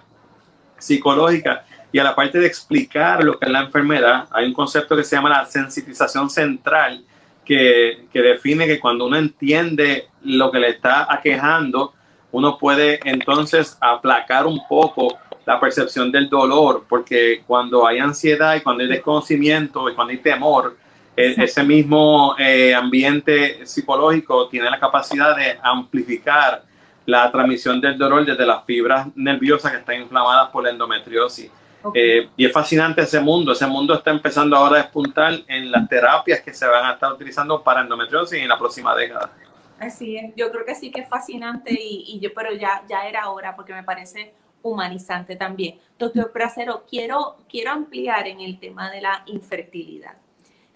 psicológica 0.79 1.65
y 1.92 1.99
a 1.99 2.05
la 2.05 2.14
parte 2.14 2.38
de 2.38 2.46
explicar 2.46 3.22
lo 3.22 3.38
que 3.38 3.46
es 3.46 3.53
la 3.53 3.61
enfermedad, 3.61 4.27
hay 4.31 4.46
un 4.46 4.53
concepto 4.53 4.96
que 4.96 5.05
se 5.05 5.16
llama 5.16 5.31
la 5.31 5.46
sensitización 5.46 6.29
central, 6.29 7.05
que, 7.44 8.07
que 8.12 8.22
define 8.22 8.66
que 8.66 8.81
cuando 8.81 9.07
uno 9.07 9.16
entiende 9.16 10.09
lo 10.22 10.51
que 10.51 10.59
le 10.59 10.70
está 10.70 11.12
aquejando, 11.12 11.94
uno 12.33 12.59
puede 12.59 13.01
entonces 13.05 13.79
aplacar 13.81 14.46
un 14.46 14.61
poco 14.68 15.16
la 15.46 15.61
percepción 15.61 16.11
del 16.11 16.29
dolor, 16.29 16.85
porque 16.88 17.42
cuando 17.46 17.87
hay 17.87 17.99
ansiedad 17.99 18.57
y 18.57 18.61
cuando 18.61 18.83
hay 18.83 18.88
desconocimiento 18.88 19.88
y 19.88 19.94
cuando 19.94 20.11
hay 20.11 20.18
temor, 20.18 20.77
e, 21.16 21.35
ese 21.38 21.62
mismo 21.62 22.35
eh, 22.38 22.75
ambiente 22.75 23.64
psicológico 23.64 24.49
tiene 24.49 24.68
la 24.68 24.79
capacidad 24.79 25.37
de 25.37 25.57
amplificar 25.62 26.64
la 27.07 27.31
transmisión 27.31 27.81
del 27.81 27.96
dolor 27.96 28.27
desde 28.27 28.44
las 28.44 28.64
fibras 28.64 29.07
nerviosas 29.14 29.70
que 29.70 29.79
están 29.79 30.03
inflamadas 30.03 30.51
por 30.51 30.64
la 30.64 30.70
endometriosis. 30.70 31.51
Eh, 31.94 32.29
y 32.37 32.46
es 32.46 32.53
fascinante 32.53 33.03
ese 33.03 33.20
mundo. 33.20 33.53
Ese 33.53 33.66
mundo 33.66 33.94
está 33.94 34.11
empezando 34.11 34.57
ahora 34.57 34.81
a 34.81 34.83
despuntar 34.83 35.35
en 35.46 35.70
las 35.70 35.88
terapias 35.88 36.40
que 36.40 36.53
se 36.53 36.66
van 36.66 36.87
a 36.87 36.92
estar 36.94 37.12
utilizando 37.12 37.62
para 37.62 37.83
endometriosis 37.83 38.38
en 38.38 38.49
la 38.49 38.59
próxima 38.59 38.94
década. 38.94 39.31
Así 39.79 40.16
es. 40.16 40.35
Yo 40.37 40.51
creo 40.51 40.64
que 40.64 40.75
sí 40.75 40.90
que 40.90 41.03
es 41.03 41.09
fascinante 41.09 41.77
y, 41.79 42.18
yo, 42.20 42.31
pero 42.35 42.53
ya, 42.53 42.83
ya 42.88 43.07
era 43.07 43.31
hora 43.31 43.55
porque 43.55 43.75
me 43.75 43.83
parece 43.83 44.33
humanizante 44.62 45.37
también. 45.37 45.79
Doctor 45.99 46.33
Bracero, 46.33 46.85
quiero, 46.88 47.37
quiero 47.49 47.72
ampliar 47.72 48.27
en 48.27 48.40
el 48.40 48.59
tema 48.59 48.90
de 48.90 49.01
la 49.01 49.22
infertilidad. 49.27 50.16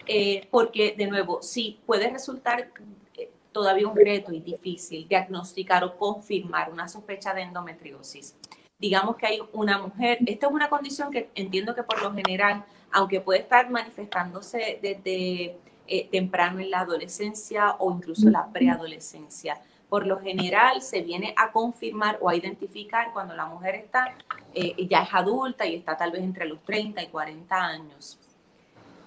Eh, 0.07 0.47
porque, 0.49 0.95
de 0.97 1.07
nuevo, 1.07 1.41
sí 1.41 1.79
puede 1.85 2.09
resultar 2.09 2.71
eh, 3.17 3.29
todavía 3.51 3.87
un 3.87 3.95
reto 3.95 4.31
y 4.31 4.39
difícil 4.39 5.07
diagnosticar 5.07 5.83
o 5.83 5.95
confirmar 5.95 6.71
una 6.71 6.87
sospecha 6.87 7.33
de 7.33 7.41
endometriosis 7.41 8.35
digamos 8.81 9.15
que 9.15 9.27
hay 9.27 9.39
una 9.53 9.77
mujer, 9.77 10.17
esta 10.25 10.47
es 10.47 10.51
una 10.51 10.67
condición 10.67 11.11
que 11.11 11.29
entiendo 11.35 11.75
que 11.75 11.83
por 11.83 12.01
lo 12.01 12.11
general, 12.13 12.65
aunque 12.91 13.21
puede 13.21 13.41
estar 13.41 13.69
manifestándose 13.69 14.79
desde 14.81 15.55
eh, 15.87 16.09
temprano 16.11 16.59
en 16.59 16.71
la 16.71 16.79
adolescencia 16.79 17.75
o 17.77 17.91
incluso 17.91 18.29
la 18.31 18.47
preadolescencia, 18.51 19.61
por 19.87 20.07
lo 20.07 20.19
general 20.19 20.81
se 20.81 21.01
viene 21.01 21.35
a 21.37 21.51
confirmar 21.51 22.17
o 22.21 22.29
a 22.29 22.35
identificar 22.35 23.13
cuando 23.13 23.35
la 23.35 23.45
mujer 23.45 23.75
está, 23.75 24.15
eh, 24.55 24.87
ya 24.89 25.03
es 25.03 25.13
adulta 25.13 25.67
y 25.67 25.75
está 25.75 25.95
tal 25.95 26.11
vez 26.11 26.23
entre 26.23 26.45
los 26.45 26.63
30 26.63 27.03
y 27.03 27.07
40 27.07 27.55
años. 27.55 28.17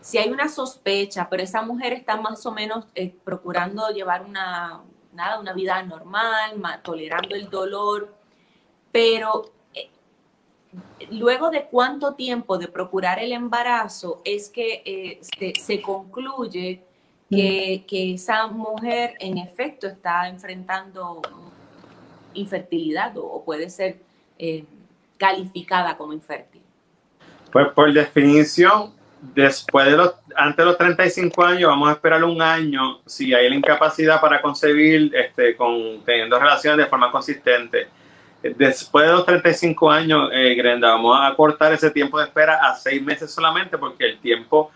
Si 0.01 0.19
hay 0.19 0.31
una 0.31 0.49
sospecha, 0.49 1.29
pero 1.29 1.43
esa 1.43 1.63
mujer 1.63 1.95
está 1.95 2.17
más 2.17 2.47
o 2.47 2.53
menos 2.53 2.87
eh, 2.95 3.13
procurando 3.25 3.89
llevar 3.89 4.23
una, 4.23 4.83
nada, 5.13 5.41
una 5.41 5.53
vida 5.53 5.83
normal, 5.83 6.63
tolerando 6.85 7.35
el 7.35 7.51
dolor, 7.51 8.15
pero 8.93 9.54
luego 11.11 11.51
de 11.51 11.67
cuánto 11.71 12.15
tiempo 12.15 12.59
de 12.59 12.69
procurar 12.69 13.19
el 13.19 13.33
embarazo 13.33 14.21
es 14.25 14.49
que 14.49 14.83
eh, 14.85 15.53
se, 15.61 15.81
concluye 15.81 16.83
que, 17.31 17.85
esa 18.15 18.47
mujer 18.47 19.15
en 19.21 19.39
efecto 19.39 19.87
está 19.87 20.29
enfrentando 20.29 21.21
infertilidad 22.35 23.17
o, 23.17 23.43
puede 23.45 23.71
ser 23.71 23.99
eh, 24.39 24.65
calificada 25.17 25.97
como 25.97 26.13
infértil. 26.13 26.63
Pues 27.53 27.69
por 27.69 27.93
definición, 27.93 28.93
después 29.35 29.87
de 29.87 29.97
los, 29.97 30.15
antes 30.37 30.57
de 30.57 30.65
los 30.65 30.77
35 30.77 31.45
años, 31.45 31.69
vamos 31.71 31.89
a 31.89 31.93
esperar 31.93 32.25
un 32.25 32.43
año 32.43 33.01
si 33.07 33.33
hay 33.33 33.49
la 33.49 33.55
incapacidad 33.55 34.21
para 34.21 34.43
concebir 34.43 35.15
este, 35.15 35.57
con, 35.57 36.03
teniendo 36.05 36.39
relaciones 36.39 36.85
de 36.85 36.91
forma 36.91 37.11
consistente. 37.11 37.89
Después 38.57 39.07
de 39.07 39.13
los 39.13 39.25
35 39.25 39.91
años, 39.91 40.29
eh, 40.33 40.55
Grenda, 40.55 40.91
vamos 40.91 41.19
a 41.19 41.35
cortar 41.35 41.73
ese 41.73 41.91
tiempo 41.91 42.19
de 42.19 42.27
espera 42.27 42.57
a 42.57 42.75
seis 42.75 43.03
meses 43.03 43.31
solamente 43.31 43.79
porque 43.79 44.05
el 44.05 44.19
tiempo 44.19 44.71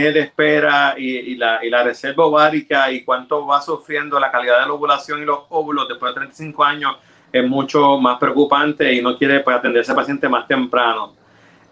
de 0.00 0.20
espera 0.20 0.94
y, 0.96 1.36
la, 1.36 1.62
y, 1.62 1.68
la, 1.68 1.82
reserva 1.82 2.24
ovárica 2.24 2.90
y 2.90 3.04
cuánto 3.04 3.46
va 3.46 3.60
sufriendo 3.60 4.18
la 4.18 4.30
calidad 4.30 4.60
de 4.60 4.66
la 4.66 4.72
ovulación 4.72 5.22
y 5.22 5.26
los 5.26 5.40
óvulos 5.50 5.86
después 5.86 6.14
de 6.14 6.20
35 6.20 6.64
años 6.64 6.96
es 7.30 7.46
mucho 7.46 7.98
más 7.98 8.18
preocupante 8.18 8.90
y 8.92 9.02
no 9.02 9.18
quiere 9.18 9.40
pues, 9.40 9.56
atender 9.56 9.80
a 9.80 9.82
ese 9.82 9.94
paciente 9.94 10.28
más 10.28 10.48
temprano. 10.48 11.14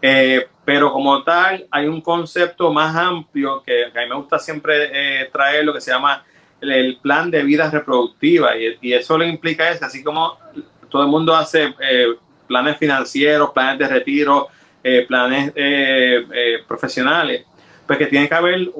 Eh, 0.03 0.47
pero 0.65 0.93
como 0.93 1.23
tal, 1.23 1.67
hay 1.71 1.89
un 1.89 2.01
concepto 2.01 2.71
más 2.73 2.95
amplio 2.95 3.63
que, 3.63 3.87
a 3.87 3.89
mí 3.89 4.09
me 4.09 4.15
gusta 4.15 4.39
siempre 4.39 4.91
eh, 5.23 5.31
traer, 5.33 5.65
lo 5.65 5.73
que 5.73 5.81
se 5.81 5.91
llama 5.91 6.23
el, 6.61 6.99
plan 6.99 7.31
de 7.31 7.43
vida 7.43 7.71
reproductiva. 7.71 8.57
Y, 8.57 8.79
y, 8.83 8.93
eso 8.93 9.17
le 9.17 9.27
implica 9.27 9.71
es, 9.71 9.83
así 9.83 10.05
como 10.05 10.39
todo 10.90 11.03
el 11.03 11.09
mundo 11.09 11.35
hace 11.35 11.74
eh, 11.81 12.07
planes 12.46 12.76
financieros, 12.76 13.50
planes 13.50 13.79
de 13.79 13.88
retiro, 13.88 14.48
planes 15.07 15.53
profesionales, 16.66 17.44
pues 17.87 17.98
que 17.98 18.07
tiene 18.07 18.26
que 18.26 18.35
haber 18.35 18.70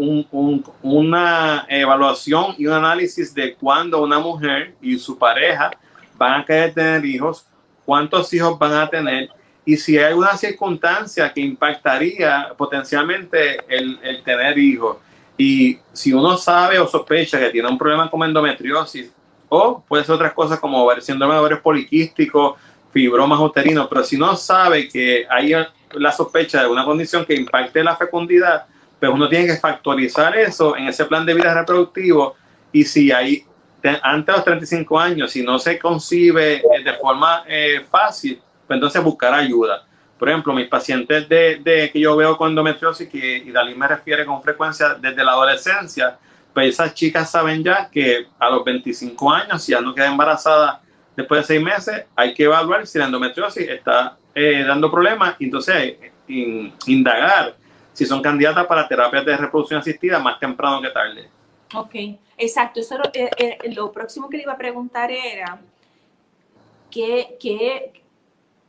una 0.83 1.67
evaluación 1.69 2.55
y 2.57 2.67
un 2.67 2.73
análisis 2.73 3.35
de 3.35 3.55
cuándo 3.55 4.03
una 4.03 4.19
mujer 4.19 4.75
y 4.81 4.99
su 4.99 5.19
pareja 5.19 5.71
van 6.17 6.41
a 6.41 6.45
querer 6.45 6.73
tener 6.73 7.05
hijos, 7.05 7.47
cuántos 7.85 8.33
hijos 8.33 8.59
van 8.59 8.73
a 8.73 8.89
tener 8.89 9.29
y 9.65 9.77
si 9.77 9.97
hay 9.99 10.05
alguna 10.05 10.37
circunstancia 10.37 11.33
que 11.33 11.41
impactaría 11.41 12.53
potencialmente 12.57 13.61
el, 13.69 14.23
tener 14.25 14.59
hijos. 14.59 14.97
Y 15.37 15.79
si 15.93 16.13
uno 16.13 16.37
sabe 16.37 16.79
o 16.79 16.87
sospecha 16.87 17.39
que 17.39 17.51
tiene 17.51 17.69
un 17.69 17.79
problema 17.79 18.11
como 18.11 18.25
endometriosis, 18.25 19.13
o 19.51 19.85
puede 19.87 20.05
ser 20.05 20.15
otras 20.15 20.33
cosas 20.33 20.59
como 20.59 20.89
síndrome 21.01 21.35
de 21.35 21.41
ovarios 21.41 21.61
poliquísticos, 21.61 22.55
fibromas 22.93 23.39
uterinos, 23.39 23.87
pero 23.89 24.03
si 24.03 24.17
no 24.17 24.35
sabe 24.37 24.89
que 24.89 25.27
hay 25.29 25.53
la 25.93 26.13
sospecha 26.13 26.63
de 26.63 26.69
una 26.69 26.85
condición 26.85 27.25
que 27.27 27.35
impacte 27.35 27.85
la 27.85 27.97
fecundidad, 27.97 28.67
pues 28.99 29.13
uno 29.13 29.29
tiene 29.29 29.47
que 29.47 29.57
factorizar 29.57 30.37
eso 30.37 30.77
en 30.77 30.89
ese 30.89 31.05
plan 31.05 31.27
de 31.27 31.35
vida 31.35 31.53
reproductivo 31.53 32.37
y 32.73 32.85
si 32.85 33.11
hay 33.11 33.45
antes 34.03 34.27
de 34.27 34.33
los 34.33 34.45
35 34.45 35.01
años, 35.01 35.31
si 35.31 35.43
no 35.43 35.59
se 35.59 35.79
concibe 35.79 36.63
de 36.85 36.93
forma 37.01 37.45
eh, 37.47 37.85
fácil, 37.91 38.41
pues 38.67 38.77
entonces 38.77 39.03
buscar 39.03 39.33
ayuda. 39.35 39.85
Por 40.19 40.29
ejemplo, 40.29 40.53
mis 40.53 40.69
pacientes 40.69 41.27
de, 41.29 41.91
que 41.91 41.99
yo 41.99 42.15
veo 42.15 42.37
con 42.37 42.51
endometriosis, 42.51 43.09
que 43.09 43.43
Dalí 43.51 43.75
me 43.75 43.89
refiere 43.89 44.27
con 44.27 44.43
frecuencia 44.43 44.95
desde 44.95 45.25
la 45.25 45.33
adolescencia, 45.33 46.19
pues 46.53 46.69
esas 46.71 46.95
chicas 46.95 47.31
saben 47.31 47.63
ya 47.63 47.89
que 47.91 48.27
a 48.39 48.51
los 48.51 48.65
25 48.65 49.33
años, 49.33 49.63
si 49.63 49.73
ya 49.73 49.81
no 49.81 49.95
queda 49.95 50.09
embarazada 50.09 50.81
después 51.17 51.43
de 51.43 51.47
seis 51.47 51.63
meses, 51.63 52.05
hay 52.17 52.35
que 52.35 52.45
evaluar 52.45 52.87
si 52.87 52.99
la 52.99 53.07
endometriosis 53.07 53.69
está 53.69 54.17
eh, 54.35 54.65
dando 54.67 54.91
problemas 54.91 55.37
y 55.39 55.45
entonces 55.45 55.97
indagar 56.87 57.57
si 57.93 58.07
son 58.07 58.23
candidatas 58.23 58.67
para 58.67 58.87
terapias 58.87 59.25
de 59.25 59.37
reproducción 59.37 59.81
asistida 59.81 60.19
más 60.19 60.39
temprano 60.39 60.81
que 60.81 60.91
tarde. 60.91 61.29
Ok, 61.75 61.95
exacto. 62.39 62.81
Eso 62.81 62.97
eh, 63.13 63.31
eh, 63.37 63.59
lo 63.75 63.93
próximo 63.93 64.29
que 64.29 64.37
le 64.37 64.45
iba 64.45 64.53
a 64.53 64.59
preguntar 64.59 65.11
era 65.11 65.61
qué, 66.91 67.37
qué 67.41 68.03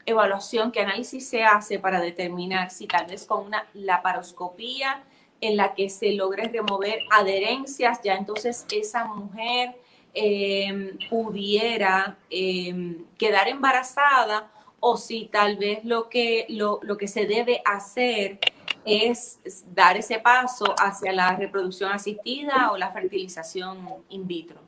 evaluación, 0.05 0.71
qué 0.71 0.81
análisis 0.81 1.27
se 1.27 1.43
hace 1.43 1.79
para 1.79 1.99
determinar 2.01 2.71
si 2.71 2.87
tal 2.87 3.05
vez 3.05 3.25
con 3.25 3.45
una 3.45 3.65
laparoscopía 3.73 5.03
en 5.41 5.57
la 5.57 5.73
que 5.73 5.89
se 5.89 6.13
logre 6.13 6.47
remover 6.47 6.99
adherencias, 7.09 7.99
ya 8.03 8.15
entonces 8.15 8.65
esa 8.71 9.05
mujer 9.05 9.75
em, 10.13 10.97
pudiera 11.09 12.17
em, 12.29 13.03
quedar 13.17 13.47
embarazada 13.47 14.49
o 14.79 14.97
si 14.97 15.29
tal 15.31 15.57
vez 15.57 15.83
lo 15.83 16.09
que, 16.09 16.45
lo, 16.49 16.79
lo 16.83 16.97
que 16.97 17.07
se 17.07 17.25
debe 17.25 17.61
hacer 17.65 18.39
es 18.85 19.39
dar 19.73 19.97
ese 19.97 20.19
paso 20.19 20.73
hacia 20.77 21.11
la 21.11 21.35
reproducción 21.35 21.91
asistida 21.91 22.71
o 22.71 22.77
la 22.77 22.91
fertilización 22.91 23.77
in 24.09 24.27
vitro? 24.27 24.59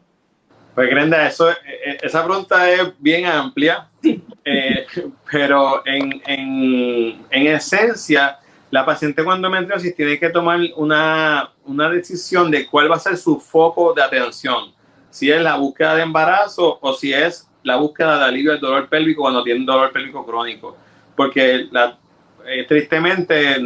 Pues 0.75 0.89
Grenda, 0.89 1.27
eso, 1.27 1.51
eh, 1.51 1.55
eh, 1.85 1.97
esa 2.01 2.25
pregunta 2.25 2.69
es 2.69 2.93
bien 2.97 3.25
amplia, 3.25 3.89
eh, 4.43 4.87
pero 5.31 5.85
en, 5.85 6.21
en, 6.25 7.25
en, 7.29 7.47
esencia, 7.47 8.39
la 8.73 8.83
paciente 8.83 9.23
con 9.23 9.35
endometriosis 9.35 9.95
tiene 9.95 10.17
que 10.17 10.31
tomar 10.31 10.59
una, 10.77 11.51
una 11.63 11.89
decisión 11.91 12.49
de 12.49 12.65
cuál 12.65 12.89
va 12.89 12.95
a 12.95 12.99
ser 12.99 13.17
su 13.17 13.39
foco 13.39 13.93
de 13.93 14.01
atención, 14.01 14.73
si 15.11 15.29
es 15.29 15.39
la 15.43 15.57
búsqueda 15.57 15.93
de 15.93 16.01
embarazo 16.01 16.79
o 16.81 16.93
si 16.93 17.13
es 17.13 17.47
la 17.61 17.75
búsqueda 17.75 18.17
de 18.17 18.25
alivio 18.25 18.51
del 18.51 18.59
dolor 18.59 18.89
pélvico 18.89 19.21
cuando 19.21 19.43
tiene 19.43 19.59
un 19.59 19.67
dolor 19.67 19.91
pélvico 19.91 20.25
crónico, 20.25 20.75
porque 21.15 21.67
la, 21.69 21.99
eh, 22.47 22.65
tristemente 22.67 23.57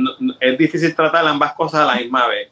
es 0.41 0.57
difícil 0.57 0.93
tratar 0.93 1.25
ambas 1.25 1.53
cosas 1.53 1.83
a 1.83 1.85
la 1.85 1.95
misma 1.95 2.27
vez. 2.27 2.49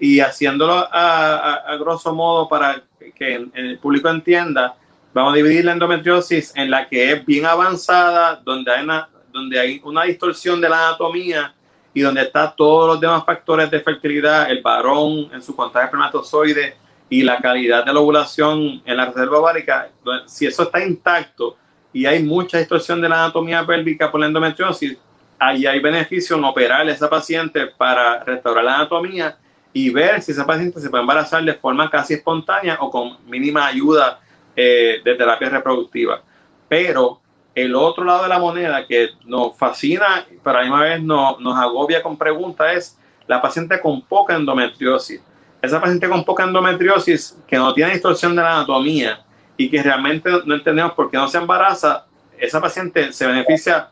Y 0.00 0.18
haciéndolo 0.18 0.88
a, 0.90 1.76
grosso 1.78 2.12
modo 2.12 2.48
para 2.48 2.82
que 3.14 3.48
el 3.54 3.78
público 3.78 4.08
entienda, 4.08 4.74
vamos 5.14 5.34
a 5.34 5.36
dividir 5.36 5.64
la 5.66 5.72
endometriosis 5.74 6.52
en 6.56 6.68
la 6.68 6.88
que 6.88 7.12
es 7.12 7.24
bien 7.24 7.46
avanzada, 7.46 8.42
donde 8.44 8.72
hay 8.72 8.82
una, 8.82 9.08
donde 9.32 9.60
hay 9.60 9.80
una 9.84 10.02
distorsión 10.02 10.60
de 10.60 10.68
la 10.68 10.88
anatomía 10.88 11.54
y 11.94 12.00
donde 12.00 12.22
están 12.22 12.54
todos 12.56 12.88
los 12.88 13.00
demás 13.00 13.24
factores 13.24 13.70
de 13.70 13.80
fertilidad, 13.80 14.50
el 14.50 14.62
varón 14.62 15.30
en 15.32 15.42
su 15.42 15.54
contagio 15.54 15.86
espermatozoide 15.86 16.76
y 17.08 17.22
la 17.22 17.38
calidad 17.38 17.84
de 17.84 17.92
la 17.92 18.00
ovulación 18.00 18.82
en 18.84 18.96
la 18.96 19.06
reserva 19.06 19.38
ovárica, 19.38 19.90
si 20.26 20.46
eso 20.46 20.62
está 20.62 20.84
intacto 20.84 21.56
y 21.92 22.06
hay 22.06 22.22
mucha 22.22 22.58
distorsión 22.58 23.00
de 23.00 23.08
la 23.08 23.24
anatomía 23.24 23.66
pélvica 23.66 24.10
por 24.10 24.20
la 24.20 24.26
endometriosis, 24.26 24.96
ahí 25.38 25.66
hay 25.66 25.80
beneficio 25.80 26.36
en 26.36 26.44
operar 26.44 26.86
a 26.86 26.90
esa 26.90 27.10
paciente 27.10 27.66
para 27.66 28.24
restaurar 28.24 28.64
la 28.64 28.76
anatomía 28.76 29.36
y 29.72 29.90
ver 29.90 30.22
si 30.22 30.32
esa 30.32 30.46
paciente 30.46 30.80
se 30.80 30.88
puede 30.88 31.02
embarazar 31.02 31.42
de 31.44 31.54
forma 31.54 31.90
casi 31.90 32.14
espontánea 32.14 32.78
o 32.80 32.90
con 32.90 33.18
mínima 33.26 33.66
ayuda 33.66 34.20
eh, 34.54 35.00
de 35.04 35.14
terapia 35.14 35.48
reproductiva. 35.48 36.22
Pero 36.68 37.21
el 37.54 37.74
otro 37.74 38.04
lado 38.04 38.22
de 38.22 38.28
la 38.28 38.38
moneda 38.38 38.86
que 38.86 39.10
nos 39.24 39.56
fascina, 39.56 40.24
pero 40.42 40.56
a 40.56 40.60
la 40.60 40.62
misma 40.62 40.82
vez 40.82 41.02
nos, 41.02 41.58
agobia 41.58 42.02
con 42.02 42.16
preguntas 42.16 42.76
es 42.76 42.98
la 43.26 43.42
paciente 43.42 43.80
con 43.80 44.02
poca 44.02 44.34
endometriosis. 44.34 45.20
Esa 45.60 45.80
paciente 45.80 46.08
con 46.08 46.24
poca 46.24 46.44
endometriosis 46.44 47.38
que 47.46 47.56
no 47.56 47.72
tiene 47.72 47.92
distorsión 47.92 48.34
de 48.34 48.42
la 48.42 48.56
anatomía 48.56 49.22
y 49.56 49.70
que 49.70 49.82
realmente 49.82 50.30
no 50.44 50.54
entendemos 50.54 50.92
por 50.92 51.10
qué 51.10 51.16
no 51.16 51.28
se 51.28 51.38
embaraza, 51.38 52.06
esa 52.38 52.60
paciente 52.60 53.12
se 53.12 53.26
beneficia 53.26 53.90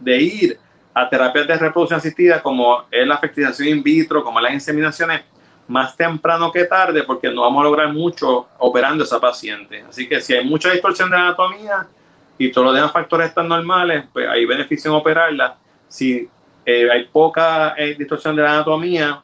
de 0.00 0.16
ir 0.16 0.58
a 0.94 1.08
terapias 1.08 1.46
de 1.46 1.56
reproducción 1.56 1.98
asistida 1.98 2.42
como 2.42 2.84
es 2.90 3.06
la 3.06 3.18
fertilización 3.18 3.68
in 3.68 3.82
vitro, 3.82 4.24
como 4.24 4.40
las 4.40 4.52
inseminaciones, 4.52 5.22
más 5.68 5.96
temprano 5.96 6.50
que 6.50 6.64
tarde, 6.64 7.04
porque 7.04 7.30
no 7.30 7.42
vamos 7.42 7.60
a 7.60 7.64
lograr 7.64 7.92
mucho 7.92 8.48
operando 8.58 9.04
a 9.04 9.06
esa 9.06 9.20
paciente. 9.20 9.84
Así 9.88 10.08
que 10.08 10.20
si 10.20 10.34
hay 10.34 10.44
mucha 10.44 10.70
distorsión 10.70 11.08
de 11.08 11.16
anatomía 11.16 11.86
y 12.46 12.52
todos 12.52 12.66
los 12.66 12.74
demás 12.74 12.92
factores 12.92 13.28
están 13.28 13.48
normales, 13.48 14.04
pues 14.12 14.28
hay 14.28 14.44
beneficio 14.44 14.90
en 14.90 14.96
operarla. 14.96 15.56
Si 15.88 16.28
eh, 16.64 16.90
hay 16.90 17.04
poca 17.04 17.74
eh, 17.76 17.94
distorsión 17.98 18.34
de 18.34 18.42
la 18.42 18.54
anatomía, 18.54 19.22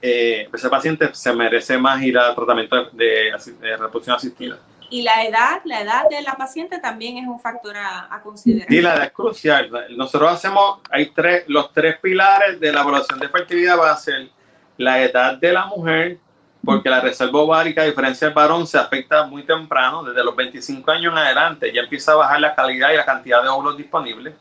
eh, 0.00 0.48
ese 0.52 0.68
paciente 0.68 1.10
se 1.12 1.32
merece 1.32 1.76
más 1.78 2.02
ir 2.02 2.18
a 2.18 2.34
tratamiento 2.34 2.90
de 2.92 3.32
reproducción 3.78 4.16
asistida. 4.16 4.58
Y 4.90 5.02
la 5.02 5.24
edad, 5.24 5.60
la 5.64 5.82
edad 5.82 6.08
de 6.08 6.22
la 6.22 6.34
paciente 6.36 6.78
también 6.78 7.18
es 7.18 7.26
un 7.26 7.38
factor 7.38 7.76
a, 7.76 8.20
considerar. 8.22 8.68
Sí, 8.68 8.80
la 8.80 8.94
edad 8.94 9.04
es 9.04 9.12
crucial. 9.12 9.70
Nosotros 9.96 10.32
hacemos, 10.32 10.80
hay 10.90 11.06
tres, 11.10 11.44
los 11.46 11.72
tres 11.72 11.98
pilares 11.98 12.58
de 12.58 12.72
la 12.72 12.80
evaluación 12.80 13.18
de 13.18 13.28
fertilidad 13.28 13.78
va 13.78 13.92
a 13.92 13.96
ser 13.96 14.30
la 14.78 15.02
edad 15.02 15.36
de 15.36 15.52
la 15.52 15.66
mujer, 15.66 16.18
porque 16.64 16.90
la 16.90 17.00
reserva 17.00 17.40
ovárica, 17.40 17.82
a 17.82 17.86
diferencia 17.86 18.26
del 18.26 18.34
varón, 18.34 18.66
se 18.66 18.78
afecta 18.78 19.26
muy 19.26 19.44
temprano, 19.44 20.02
desde 20.02 20.24
los 20.24 20.34
25 20.34 20.90
años 20.90 21.12
en 21.12 21.18
adelante, 21.18 21.72
ya 21.72 21.82
empieza 21.82 22.12
a 22.12 22.16
bajar 22.16 22.40
la 22.40 22.54
calidad 22.54 22.92
y 22.92 22.96
la 22.96 23.04
cantidad 23.04 23.42
de 23.42 23.48
óvulos 23.48 23.76
disponibles, 23.76 24.34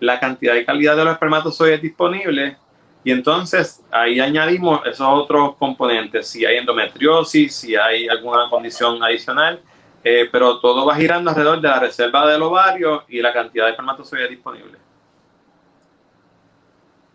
la 0.00 0.20
cantidad 0.20 0.54
y 0.54 0.64
calidad 0.64 0.96
de 0.96 1.04
los 1.04 1.14
espermatozoides 1.14 1.80
disponibles, 1.80 2.56
y 3.02 3.10
entonces 3.10 3.84
ahí 3.90 4.18
añadimos 4.18 4.80
esos 4.86 5.06
otros 5.06 5.56
componentes, 5.56 6.26
si 6.26 6.44
hay 6.46 6.56
endometriosis, 6.56 7.54
si 7.54 7.76
hay 7.76 8.08
alguna 8.08 8.48
condición 8.48 9.02
adicional, 9.02 9.60
eh, 10.02 10.28
pero 10.30 10.58
todo 10.60 10.86
va 10.86 10.96
girando 10.96 11.30
alrededor 11.30 11.60
de 11.60 11.68
la 11.68 11.80
reserva 11.80 12.26
del 12.30 12.42
ovario 12.42 13.04
y 13.08 13.20
la 13.20 13.32
cantidad 13.32 13.64
de 13.64 13.70
espermatozoides 13.72 14.30
disponibles. 14.30 14.80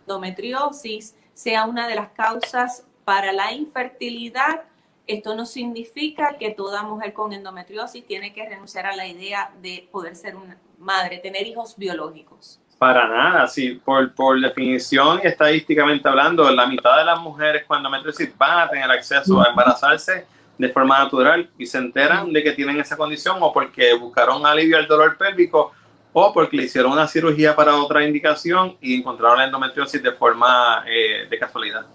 Endometriosis 0.02 1.16
sea 1.34 1.66
una 1.66 1.88
de 1.88 1.96
las 1.96 2.10
causas 2.10 2.86
para 3.10 3.34
la 3.34 3.52
infertilidad. 3.54 4.62
Esto 5.08 5.36
no 5.36 5.48
significa 5.48 6.38
que 6.38 6.52
toda 6.52 6.84
mujer 6.84 7.12
con 7.12 7.34
endometriosis 7.34 8.06
tiene 8.06 8.34
que 8.34 8.48
renunciar 8.48 8.86
a 8.86 8.96
la 8.96 9.08
idea 9.08 9.50
de 9.64 9.90
poder 9.92 10.16
ser 10.16 10.36
una 10.36 10.58
madre, 10.78 11.18
tener 11.18 11.48
hijos 11.48 11.76
biológicos. 11.76 12.60
Para 12.78 13.08
nada, 13.08 13.48
sí, 13.48 13.82
por, 13.84 14.14
por 14.14 14.40
definición 14.40 15.22
y 15.24 15.28
estadísticamente 15.28 16.08
hablando, 16.08 16.52
la 16.52 16.68
mitad 16.68 17.00
de 17.00 17.06
las 17.06 17.20
mujeres 17.20 17.64
cuando 17.66 17.90
endometriosis 17.90 18.38
van 18.38 18.60
a 18.60 18.70
tener 18.70 18.92
acceso 18.92 19.42
a 19.42 19.50
embarazarse 19.50 20.28
de 20.60 20.70
forma 20.70 21.00
natural 21.00 21.50
y 21.58 21.66
se 21.66 21.80
enteran 21.80 22.32
de 22.32 22.44
que 22.44 22.52
tienen 22.52 22.80
esa 22.80 22.96
condición 22.96 23.38
o 23.42 23.52
porque 23.52 23.92
buscaron 23.96 24.46
alivio 24.46 24.78
al 24.78 24.86
dolor 24.86 25.18
pélvico 25.18 25.74
o 26.14 26.32
porque 26.32 26.58
le 26.58 26.66
hicieron 26.66 26.92
una 26.92 27.08
cirugía 27.08 27.56
para 27.56 27.76
otra 27.76 28.06
indicación 28.06 28.78
y 28.80 29.00
encontraron 29.00 29.40
la 29.40 29.46
endometriosis 29.46 30.04
de 30.04 30.12
forma 30.12 30.84
eh, 30.88 31.26
de 31.28 31.40
casualidad. 31.40 31.88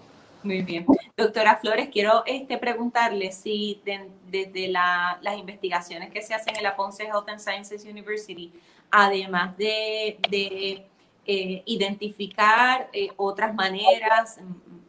Muy 0.45 0.61
bien. 0.61 0.85
Doctora 1.17 1.57
Flores, 1.57 1.89
quiero 1.91 2.23
este, 2.27 2.59
preguntarle 2.59 3.31
si 3.31 3.81
desde 3.83 4.67
las 4.67 5.37
investigaciones 5.39 6.11
que 6.11 6.21
se 6.21 6.35
hacen 6.35 6.55
en 6.55 6.61
la 6.61 6.75
Ponce 6.75 7.03
Health 7.03 7.27
and 7.27 7.39
Sciences 7.39 7.83
University, 7.83 8.53
además 8.91 9.57
de, 9.57 10.19
eh, 11.25 11.63
identificar 11.65 12.89
eh, 12.93 13.09
otras 13.17 13.55
maneras 13.55 14.39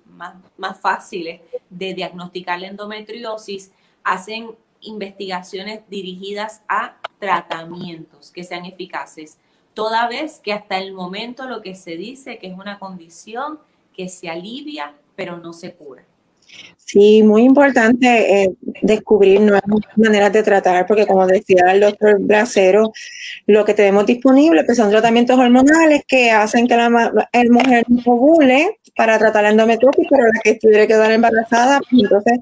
más, 0.04 0.34
más 0.58 0.78
fáciles 0.78 1.40
de 1.70 1.94
diagnosticar 1.94 2.60
la 2.60 2.66
endometriosis, 2.66 3.72
hacen 4.04 4.50
investigaciones 4.82 5.80
dirigidas 5.88 6.62
a 6.68 6.98
tratamientos 7.18 8.30
que 8.30 8.44
sean 8.44 8.66
eficaces, 8.66 9.38
toda 9.72 10.06
vez 10.06 10.38
que 10.38 10.52
hasta 10.52 10.76
el 10.76 10.92
momento 10.92 11.46
lo 11.46 11.62
que 11.62 11.74
se 11.74 11.96
dice 11.96 12.36
que 12.36 12.48
es 12.48 12.58
una 12.58 12.78
condición 12.78 13.58
que 13.94 14.10
se 14.10 14.28
alivia 14.28 14.94
pero 15.16 15.38
no 15.38 15.52
se 15.52 15.74
cura. 15.74 16.04
Sí, 16.86 17.24
muy 17.24 17.42
importante 17.42 18.44
eh, 18.44 18.52
descubrir 18.80 19.40
nuevas 19.40 19.64
maneras 19.96 20.32
de 20.32 20.44
tratar, 20.44 20.86
porque 20.86 21.04
como 21.04 21.26
decía 21.26 21.64
el 21.72 21.80
doctor 21.80 22.16
Bracero, 22.20 22.92
lo 23.46 23.64
que 23.64 23.74
tenemos 23.74 24.06
disponible 24.06 24.62
pues 24.62 24.78
son 24.78 24.90
tratamientos 24.90 25.36
hormonales 25.36 26.04
que 26.06 26.30
hacen 26.30 26.68
que 26.68 26.76
la, 26.76 26.88
mujer 26.88 27.84
no 27.88 28.02
ovule 28.06 28.78
para 28.94 29.18
tratar 29.18 29.42
la 29.42 29.50
endometriosis, 29.50 30.06
pero 30.08 30.26
la 30.26 30.40
que 30.44 30.54
tuviera 30.54 30.82
que 30.82 30.94
quedar 30.94 31.10
embarazada, 31.10 31.80
pues 31.90 32.04
entonces 32.04 32.38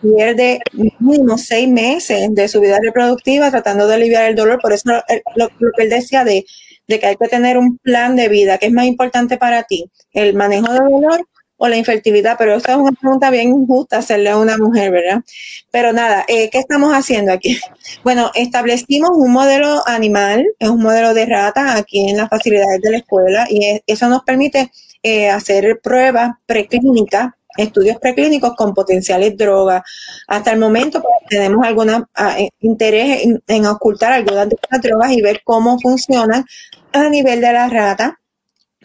pierde 0.00 0.60
mínimo 1.00 1.36
seis 1.36 1.68
meses 1.68 2.32
de 2.32 2.46
su 2.46 2.60
vida 2.60 2.78
reproductiva 2.80 3.50
tratando 3.50 3.88
de 3.88 3.96
aliviar 3.96 4.30
el 4.30 4.36
dolor. 4.36 4.60
Por 4.62 4.72
eso 4.72 4.92
lo, 5.34 5.48
que 5.48 5.82
él 5.82 5.90
decía 5.90 6.22
de, 6.22 6.44
de 6.86 7.00
que 7.00 7.06
hay 7.06 7.16
que 7.16 7.26
tener 7.26 7.58
un 7.58 7.78
plan 7.78 8.14
de 8.14 8.28
vida, 8.28 8.58
que 8.58 8.66
es 8.66 8.72
más 8.72 8.86
importante 8.86 9.38
para 9.38 9.64
ti, 9.64 9.90
el 10.12 10.34
manejo 10.34 10.72
del 10.72 10.88
dolor 10.88 11.26
o 11.58 11.68
la 11.68 11.76
infertilidad, 11.76 12.36
pero 12.38 12.54
esa 12.54 12.72
es 12.72 12.78
una 12.78 12.92
pregunta 12.92 13.30
bien 13.30 13.48
injusta 13.48 13.98
hacerle 13.98 14.30
a 14.30 14.38
una 14.38 14.56
mujer, 14.56 14.90
¿verdad? 14.92 15.22
Pero 15.70 15.92
nada, 15.92 16.24
eh, 16.28 16.48
¿qué 16.50 16.58
estamos 16.58 16.92
haciendo 16.92 17.32
aquí? 17.32 17.58
Bueno, 18.04 18.30
establecimos 18.34 19.10
un 19.12 19.32
modelo 19.32 19.82
animal, 19.86 20.44
es 20.58 20.68
un 20.68 20.82
modelo 20.82 21.14
de 21.14 21.26
rata 21.26 21.76
aquí 21.76 22.08
en 22.08 22.16
las 22.16 22.28
facilidades 22.28 22.80
de 22.80 22.90
la 22.90 22.98
escuela 22.98 23.46
y 23.50 23.80
eso 23.86 24.08
nos 24.08 24.22
permite 24.22 24.70
eh, 25.02 25.28
hacer 25.28 25.80
pruebas 25.82 26.32
preclínicas 26.46 27.30
estudios 27.56 27.98
preclínicos 27.98 28.54
con 28.54 28.72
potenciales 28.72 29.36
drogas. 29.36 29.82
Hasta 30.28 30.52
el 30.52 30.60
momento 30.60 31.02
pues, 31.02 31.14
tenemos 31.28 31.66
algún 31.66 31.90
ah, 31.90 32.38
eh, 32.38 32.50
interés 32.60 33.24
en, 33.24 33.42
en, 33.48 33.66
ocultar 33.66 34.12
algunas 34.12 34.48
de 34.48 34.56
estas 34.62 34.80
drogas 34.80 35.10
y 35.10 35.20
ver 35.20 35.40
cómo 35.44 35.78
funcionan 35.80 36.44
a 36.92 37.08
nivel 37.08 37.40
de 37.40 37.52
la 37.52 37.68
rata 37.68 38.17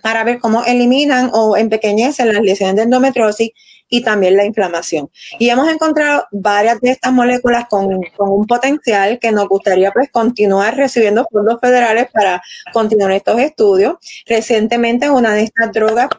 para 0.03 0.25
ver 0.25 0.39
cómo 0.39 0.65
eliminan 0.65 1.31
o 1.33 1.55
empequeñecen 1.55 2.33
las 2.33 2.41
lesiones 2.41 2.75
de 2.75 2.81
endometriosis 2.83 3.51
y 3.87 4.01
también 4.03 4.35
la 4.35 4.43
inflamación. 4.43 5.09
Y 5.39 5.49
hemos 5.49 5.69
encontrado 5.71 6.25
varias 6.31 6.81
de 6.81 6.91
estas 6.91 7.13
moléculas 7.13 7.67
con, 7.69 8.01
un 8.17 8.45
potencial 8.45 9.17
que 9.17 9.31
nos 9.31 9.47
gustaría 9.47 9.91
pues 9.91 10.09
continuar 10.11 10.75
recibiendo 10.75 11.25
fondos 11.31 11.57
federales 11.61 12.07
para 12.11 12.41
continuar 12.73 13.11
estos 13.11 13.39
estudios. 13.39 13.95
Recientemente 14.25 15.09
una 15.09 15.33
de 15.33 15.43
estas 15.43 15.71
drogas 15.71 16.09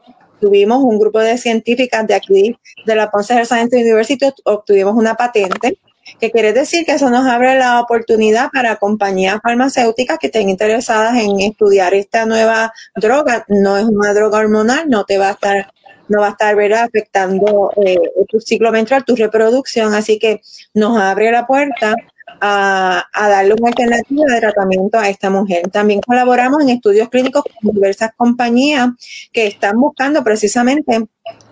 tuvimos 0.41 0.83
un 0.83 0.99
grupo 0.99 1.21
de 1.21 1.37
científicas 1.37 2.07
de 2.07 2.15
aquí 2.15 2.57
de 2.87 2.95
la 2.95 3.11
Ponce 3.11 3.35
Health 3.35 3.49
Science 3.49 3.77
University 3.77 4.27
obtuvimos 4.45 4.95
una 4.95 5.15
patente 5.15 5.79
que 6.21 6.31
quiere 6.31 6.53
decir 6.53 6.85
que 6.85 6.93
eso 6.93 7.11
nos 7.11 7.27
abre 7.27 7.59
la 7.59 7.81
oportunidad 7.81 8.51
para 8.53 8.77
compañías 8.77 9.41
farmacéuticas 9.43 10.19
que 10.19 10.27
estén 10.27 10.49
interesadas 10.49 11.17
en 11.17 11.41
estudiar 11.41 11.95
esta 11.95 12.27
nueva 12.27 12.73
droga. 12.97 13.45
No 13.49 13.77
es 13.77 13.85
una 13.85 14.15
droga 14.15 14.39
hormonal, 14.39 14.89
no 14.89 15.05
te 15.05 15.19
va 15.19 15.29
a 15.29 15.33
estar 15.33 15.73
no 16.09 16.21
va 16.21 16.29
a 16.29 16.31
estar 16.31 16.55
afectando 16.75 17.73
eh, 17.83 17.99
tu 18.29 18.39
ciclo 18.39 18.71
menstrual, 18.71 19.05
tu 19.05 19.17
reproducción, 19.17 19.95
así 19.95 20.19
que 20.19 20.43
nos 20.75 20.99
abre 20.99 21.31
la 21.31 21.47
puerta 21.47 21.95
a, 22.41 23.07
a, 23.13 23.29
darle 23.29 23.55
una 23.55 23.69
alternativa 23.69 24.25
de 24.27 24.41
tratamiento 24.41 24.99
a 24.99 25.09
esta 25.09 25.31
mujer. 25.31 25.71
También 25.71 26.01
colaboramos 26.07 26.63
en 26.63 26.71
estudios 26.71 27.09
clínicos 27.09 27.43
con 27.43 27.73
diversas 27.73 28.11
compañías 28.17 28.91
que 29.33 29.47
están 29.47 29.81
buscando 29.81 30.23
precisamente 30.23 31.07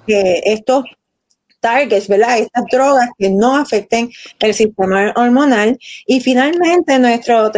que 0.07 0.43
estos 0.45 0.85
targets, 1.63 2.09
¿verdad? 2.09 2.39
Estas 2.39 2.65
drogas 2.71 3.09
que 3.17 3.31
no 3.31 3.57
afecten 3.57 4.11
el 4.41 4.53
sistema 4.53 5.13
hormonal. 5.17 5.79
Y 6.07 6.21
finalmente, 6.21 6.99
nuestro 6.99 7.51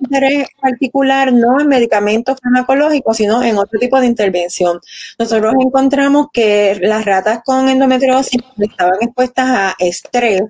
interés 0.00 0.48
particular 0.60 1.32
no 1.32 1.60
en 1.60 1.68
medicamentos 1.68 2.38
farmacológicos, 2.42 3.16
sino 3.16 3.42
en 3.44 3.58
otro 3.58 3.78
tipo 3.78 4.00
de 4.00 4.06
intervención. 4.06 4.80
Nosotros 5.18 5.54
encontramos 5.60 6.28
que 6.32 6.78
las 6.82 7.04
ratas 7.04 7.40
con 7.44 7.68
endometriosis 7.68 8.40
estaban 8.58 8.98
expuestas 9.00 9.46
a 9.48 9.76
estrés 9.78 10.42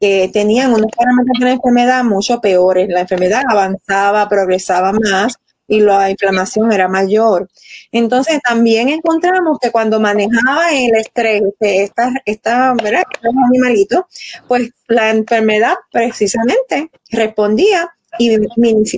que 0.00 0.30
tenían 0.32 0.72
unos 0.72 0.90
parámetros 0.96 1.38
de 1.38 1.44
la 1.44 1.52
enfermedad 1.52 2.04
mucho 2.04 2.40
peores. 2.40 2.88
La 2.88 3.00
enfermedad 3.00 3.42
avanzaba, 3.48 4.28
progresaba 4.28 4.92
más 4.92 5.34
y 5.68 5.80
la 5.80 6.10
inflamación 6.10 6.72
era 6.72 6.88
mayor. 6.88 7.48
Entonces 7.92 8.40
también 8.42 8.88
encontramos 8.88 9.58
que 9.60 9.70
cuando 9.70 10.00
manejaba 10.00 10.72
el 10.72 10.96
estrés 10.96 11.42
de 11.60 11.84
esta, 11.84 12.12
esta, 12.24 12.74
¿verdad? 12.82 13.02
estos 13.12 13.34
animalitos, 13.46 14.04
pues 14.48 14.70
la 14.88 15.10
enfermedad 15.10 15.74
precisamente 15.92 16.90
respondía 17.10 17.90
y 18.18 18.38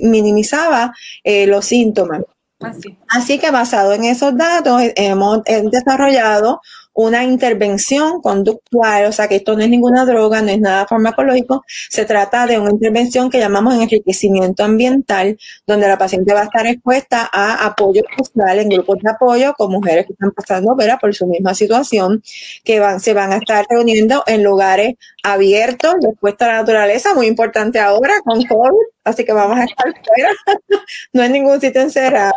minimizaba 0.02 0.94
eh, 1.24 1.46
los 1.46 1.66
síntomas. 1.66 2.22
Así. 2.60 2.96
Así 3.08 3.38
que 3.38 3.50
basado 3.50 3.92
en 3.94 4.04
esos 4.04 4.36
datos 4.36 4.82
hemos 4.94 5.42
desarrollado 5.44 6.60
una 7.04 7.24
intervención 7.24 8.20
conductual, 8.20 9.06
o 9.06 9.12
sea 9.12 9.28
que 9.28 9.36
esto 9.36 9.56
no 9.56 9.62
es 9.62 9.68
ninguna 9.68 10.04
droga, 10.04 10.42
no 10.42 10.48
es 10.48 10.60
nada 10.60 10.86
farmacológico, 10.86 11.64
se 11.88 12.04
trata 12.04 12.46
de 12.46 12.58
una 12.58 12.70
intervención 12.70 13.30
que 13.30 13.38
llamamos 13.38 13.74
enriquecimiento 13.74 14.64
ambiental, 14.64 15.38
donde 15.66 15.88
la 15.88 15.98
paciente 15.98 16.34
va 16.34 16.40
a 16.40 16.44
estar 16.44 16.66
expuesta 16.66 17.28
a 17.32 17.66
apoyo 17.66 18.02
social 18.16 18.58
en 18.58 18.68
grupos 18.68 18.98
de 19.02 19.10
apoyo 19.10 19.54
con 19.54 19.70
mujeres 19.70 20.06
que 20.06 20.12
están 20.12 20.30
pasando 20.32 20.76
por 21.00 21.14
su 21.14 21.26
misma 21.26 21.54
situación, 21.54 22.22
que 22.64 22.80
van, 22.80 23.00
se 23.00 23.14
van 23.14 23.32
a 23.32 23.36
estar 23.36 23.66
reuniendo 23.68 24.22
en 24.26 24.42
lugares 24.42 24.94
abiertos, 25.22 25.94
expuestos 26.02 26.48
a 26.48 26.52
la 26.52 26.58
naturaleza, 26.58 27.14
muy 27.14 27.26
importante 27.26 27.78
ahora 27.78 28.14
con 28.24 28.42
COVID, 28.44 28.86
así 29.04 29.24
que 29.24 29.32
vamos 29.32 29.58
a 29.58 29.64
estar 29.64 29.86
fuera, 30.04 30.30
no 31.12 31.22
en 31.22 31.32
ningún 31.32 31.60
sitio 31.60 31.82
encerrado. 31.82 32.34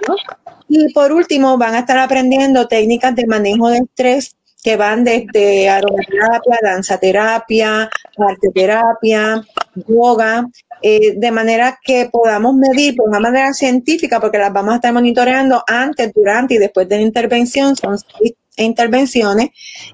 Y 0.67 0.91
por 0.93 1.11
último, 1.11 1.57
van 1.57 1.75
a 1.75 1.79
estar 1.79 1.97
aprendiendo 1.97 2.67
técnicas 2.67 3.15
de 3.15 3.25
manejo 3.27 3.69
de 3.69 3.77
estrés 3.77 4.35
que 4.63 4.77
van 4.77 5.03
desde 5.03 5.69
aromaterapia, 5.69 6.57
danzaterapia, 6.61 7.89
arteterapia, 8.17 9.43
yoga, 9.87 10.45
eh, 10.81 11.13
de 11.17 11.31
manera 11.31 11.77
que 11.83 12.09
podamos 12.11 12.55
medir 12.55 12.93
de 12.93 13.03
una 13.05 13.19
manera 13.19 13.53
científica, 13.53 14.21
porque 14.21 14.37
las 14.37 14.53
vamos 14.53 14.73
a 14.73 14.75
estar 14.75 14.93
monitoreando 14.93 15.63
antes, 15.67 16.13
durante 16.13 16.53
y 16.55 16.57
después 16.57 16.87
de 16.87 16.95
la 16.95 17.01
intervención, 17.01 17.75
son 17.75 17.97
intervenciones, 18.55 19.49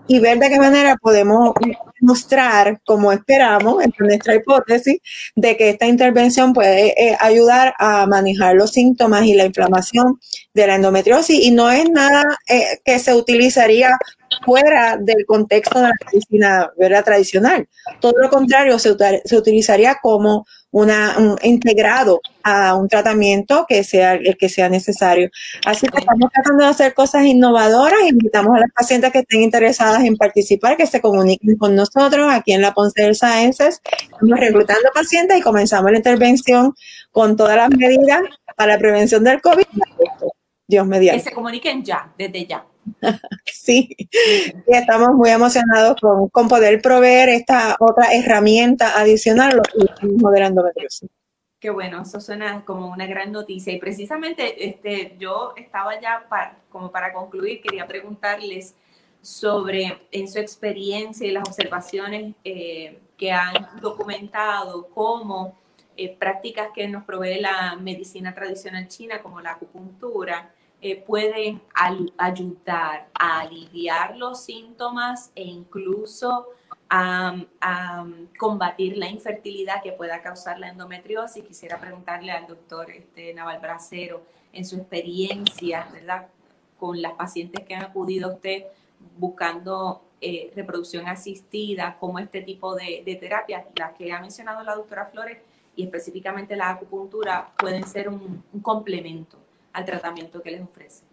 y 0.07 0.19
ver 0.19 0.37
de 0.37 0.49
qué 0.49 0.59
manera 0.59 0.97
podemos 1.01 1.53
mostrar, 2.01 2.81
como 2.85 3.11
esperamos, 3.11 3.83
en 3.83 3.93
nuestra 3.99 4.35
hipótesis, 4.35 4.99
de 5.35 5.57
que 5.57 5.69
esta 5.69 5.87
intervención 5.87 6.53
puede 6.53 6.89
eh, 7.01 7.17
ayudar 7.19 7.73
a 7.79 8.05
manejar 8.07 8.55
los 8.55 8.71
síntomas 8.71 9.25
y 9.25 9.33
la 9.33 9.45
inflamación 9.45 10.19
de 10.53 10.67
la 10.67 10.75
endometriosis 10.75 11.39
y 11.43 11.51
no 11.51 11.69
es 11.69 11.89
nada 11.89 12.23
eh, 12.47 12.79
que 12.83 12.99
se 12.99 13.13
utilizaría 13.13 13.97
fuera 14.45 14.97
del 14.97 15.25
contexto 15.25 15.79
de 15.79 15.87
la 15.87 15.93
medicina 16.11 16.71
¿verdad? 16.77 17.03
tradicional. 17.03 17.67
Todo 17.99 18.13
lo 18.21 18.29
contrario, 18.29 18.77
se, 18.79 18.95
se 19.25 19.37
utilizaría 19.37 19.97
como 20.01 20.45
una, 20.71 21.15
un 21.17 21.35
integrado 21.43 22.21
a 22.43 22.75
un 22.75 22.87
tratamiento 22.87 23.65
que 23.67 23.83
sea 23.83 24.13
el 24.13 24.37
que 24.37 24.49
sea 24.49 24.69
necesario. 24.69 25.29
Así 25.65 25.87
que 25.87 25.99
estamos 25.99 26.31
tratando 26.31 26.63
de 26.63 26.69
hacer 26.69 26.93
cosas 26.93 27.25
innovadoras. 27.25 27.99
Invitamos 28.07 28.55
a 28.55 28.59
las 28.59 28.71
pacientes 28.75 29.11
que 29.11 29.19
estén 29.19 29.41
interesadas 29.41 30.03
en 30.03 30.15
participar, 30.15 30.77
que 30.77 30.87
se 30.87 31.01
comuniquen 31.01 31.57
con 31.57 31.75
nosotros 31.75 32.31
aquí 32.31 32.53
en 32.53 32.61
la 32.61 32.73
Ponce 32.73 33.01
del 33.01 33.15
Sciences. 33.15 33.81
Estamos 33.83 34.39
reclutando 34.39 34.89
pacientes 34.93 35.37
y 35.37 35.41
comenzamos 35.41 35.91
la 35.91 35.97
intervención 35.97 36.73
con 37.11 37.35
todas 37.35 37.55
las 37.55 37.69
medidas 37.69 38.21
para 38.55 38.73
la 38.73 38.79
prevención 38.79 39.23
del 39.23 39.41
COVID. 39.41 39.65
Dios 40.69 40.85
mediante. 40.85 41.23
Que 41.23 41.29
se 41.29 41.35
comuniquen 41.35 41.83
ya, 41.83 42.13
desde 42.15 42.45
ya. 42.45 42.63
sí, 43.45 43.95
y 43.99 44.75
estamos 44.75 45.09
muy 45.15 45.31
emocionados 45.31 45.97
con, 46.31 46.47
poder 46.47 46.79
proveer 46.79 47.29
esta 47.29 47.75
otra 47.79 48.13
herramienta 48.13 48.99
adicional, 48.99 49.61
de 49.73 50.39
la 50.39 50.47
endometriosis. 50.47 51.09
Qué 51.59 51.71
bueno, 51.71 52.03
eso 52.03 52.21
suena 52.21 52.63
como 52.65 52.87
una 52.87 53.07
gran 53.07 53.31
noticia. 53.31 53.73
Y 53.73 53.79
precisamente 53.79 54.67
este, 54.67 55.15
yo 55.17 55.53
estaba 55.57 55.99
ya 55.99 56.27
para, 56.29 56.59
como 56.69 56.91
para 56.91 57.11
concluir, 57.13 57.61
quería 57.61 57.87
preguntarles 57.87 58.75
sobre 59.21 60.07
en 60.11 60.27
su 60.29 60.37
experiencia 60.37 61.27
y 61.27 61.31
las 61.31 61.49
observaciones 61.49 62.35
eh, 62.43 62.99
que 63.17 63.31
han 63.31 63.67
documentado 63.81 64.87
cómo 64.93 65.57
eh, 65.97 66.15
prácticas 66.17 66.69
que 66.73 66.87
nos 66.87 67.03
provee 67.03 67.41
la 67.41 67.75
medicina 67.75 68.33
tradicional 68.33 68.87
china, 68.87 69.21
como 69.21 69.41
la 69.41 69.51
acupuntura, 69.51 70.53
eh, 70.81 71.03
pueden 71.05 71.61
ayudar 72.17 73.09
a 73.13 73.41
aliviar 73.41 74.15
los 74.15 74.45
síntomas 74.45 75.29
e 75.35 75.43
incluso 75.43 76.47
a, 76.89 77.35
combatir 78.37 78.97
la 78.97 79.09
infertilidad 79.09 79.83
que 79.83 79.91
pueda 79.91 80.21
causar 80.21 80.57
la 80.57 80.69
endometriosis. 80.69 81.43
Quisiera 81.43 81.79
preguntarle 81.79 82.31
al 82.31 82.47
doctor 82.47 82.89
este, 82.91 83.33
Naval 83.33 83.59
Bracero, 83.59 84.21
en 84.53 84.65
su 84.65 84.77
experiencia, 84.77 85.87
¿verdad? 85.91 86.27
Con 86.79 87.01
las 87.01 87.13
pacientes 87.13 87.65
que 87.65 87.75
han 87.75 87.83
acudido 87.83 88.29
a 88.29 88.33
usted 88.35 88.63
buscando 89.17 90.01
eh, 90.21 90.51
reproducción 90.55 91.07
asistida, 91.07 91.97
como 91.99 92.19
este 92.19 92.41
tipo 92.41 92.73
de, 92.75 93.03
de 93.05 93.15
terapias, 93.15 93.65
las 93.75 93.93
que 93.95 94.13
ha 94.13 94.21
mencionado 94.21 94.63
la 94.63 94.75
doctora 94.75 95.05
Flores, 95.07 95.39
y 95.75 95.83
específicamente 95.83 96.55
la 96.55 96.69
acupuntura, 96.69 97.51
pueden 97.57 97.85
ser 97.85 98.07
un 98.07 98.43
complemento 98.61 99.37
al 99.73 99.85
tratamiento 99.85 100.41
que 100.41 100.51
les 100.51 100.61
ofrece? 100.61 101.09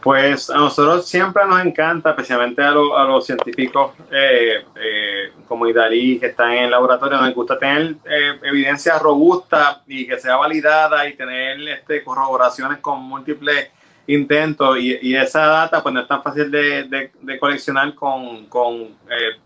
Pues 0.00 0.48
a 0.48 0.56
nosotros 0.56 1.08
siempre 1.08 1.44
nos 1.44 1.60
encanta, 1.64 2.10
especialmente 2.10 2.62
a, 2.62 2.70
los 2.70 3.26
científicos 3.26 3.92
eh, 4.12 4.64
eh, 4.76 5.32
como 5.48 5.66
Idalí, 5.66 6.20
que 6.20 6.26
están 6.26 6.52
en 6.52 6.64
el 6.64 6.70
laboratorio, 6.70 7.20
nos 7.20 7.34
gusta 7.34 7.58
tener 7.58 7.96
eh, 8.08 8.38
evidencia 8.42 8.96
robusta 8.98 9.82
y 9.88 10.06
que 10.06 10.18
sea 10.18 10.36
validada 10.36 11.08
y 11.08 11.16
tener 11.16 11.60
este, 11.68 12.04
corroboraciones 12.04 12.78
con 12.78 13.02
múltiples 13.02 13.70
intentos. 14.06 14.78
Y, 14.78 15.16
esa 15.16 15.46
data 15.46 15.82
pues 15.82 15.92
no 15.92 16.00
es 16.00 16.08
tan 16.08 16.22
fácil 16.22 16.48
de, 16.48 17.10
coleccionar 17.40 17.92
con, 17.94 18.46
con 18.46 18.96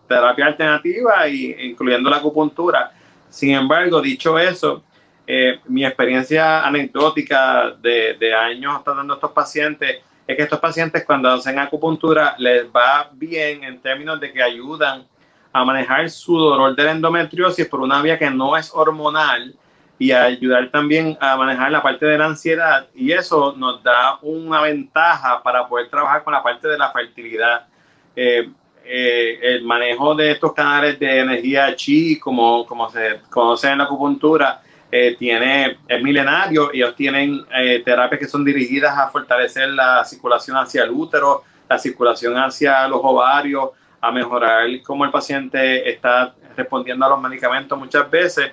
terapia 0.07 0.47
alternativa, 0.47 1.27
y, 1.29 1.71
incluyendo 1.71 2.11
la 2.11 2.19
acupuntura. 2.19 2.93
Sin 3.31 3.55
embargo, 3.55 4.03
dicho 4.03 4.39
eso, 4.39 4.85
eh, 5.35 5.61
mi 5.69 5.83
experiencia 5.83 6.63
anecdótica 6.63 7.71
de, 7.71 8.19
de, 8.21 8.35
años 8.35 8.85
tratando 8.85 9.15
a 9.15 9.17
estos 9.17 9.33
pacientes 9.33 10.01
es 10.27 10.37
que 10.37 10.43
estos 10.43 10.61
pacientes 10.61 11.07
cuando 11.07 11.31
hacen 11.31 11.59
acupuntura 11.59 12.35
les 12.37 12.67
va 12.67 13.09
bien 13.15 13.65
en 13.65 13.81
términos 13.81 14.21
de 14.21 14.31
que 14.31 14.43
ayudan 14.43 15.07
a 15.51 15.65
manejar 15.65 16.11
su 16.11 16.37
dolor 16.37 16.77
de 16.77 16.85
la 16.85 16.91
endometriosis 16.91 17.67
por 17.67 17.81
una 17.81 18.03
vía 18.03 18.19
que 18.19 18.29
no 18.29 18.59
es 18.59 18.71
hormonal 18.75 19.55
y 19.99 20.11
a 20.11 20.25
ayudar 20.25 20.71
también 20.71 21.17
a 21.19 21.35
manejar 21.39 21.73
la 21.73 21.83
parte 21.83 22.05
de 22.05 22.19
la 22.19 22.27
ansiedad 22.27 22.89
y 22.95 23.13
eso 23.13 23.55
nos 23.57 23.83
da 23.83 24.19
una 24.21 24.61
ventaja 24.61 25.43
para 25.43 25.67
poder 25.67 25.89
trabajar 25.89 26.25
con 26.25 26.35
la 26.35 26.43
parte 26.43 26.69
de 26.69 26.77
la 26.77 26.93
fertilidad. 26.93 27.69
Eh, 28.15 28.51
eh, 28.85 29.39
el 29.41 29.65
manejo 29.65 30.15
de 30.15 30.33
estos 30.33 30.53
canales 30.53 30.99
de 30.99 31.21
energía 31.21 31.75
chi, 31.75 32.19
como, 32.19 32.67
como 32.67 32.91
se 32.91 33.21
conoce 33.31 33.71
en 33.71 33.79
la 33.79 33.85
acupuntura, 33.85 34.61
eh, 34.95 35.17
tiene, 35.19 35.79
es 35.89 36.03
milenario 36.03 36.71
ellos 36.71 36.95
tienen 36.95 37.47
eh, 37.51 37.81
terapias 37.83 38.19
que 38.19 38.29
son 38.29 38.45
dirigidas 38.45 38.99
a 38.99 39.09
fortalecer 39.09 39.71
la 39.71 40.05
circulación 40.05 40.59
hacia 40.59 40.85
el 40.85 40.91
útero, 40.91 41.45
la 41.67 41.79
circulación 41.79 42.37
hacia 42.37 42.87
los 42.89 43.01
ovarios, 43.03 43.71
a 43.99 44.13
mejorar 44.13 44.69
cómo 44.83 45.07
el 45.07 45.11
paciente 45.11 45.89
está 45.89 46.35
respondiendo 46.55 47.07
a 47.07 47.09
los 47.09 47.23
medicamentos 47.23 47.79
muchas 47.79 48.11
veces. 48.11 48.53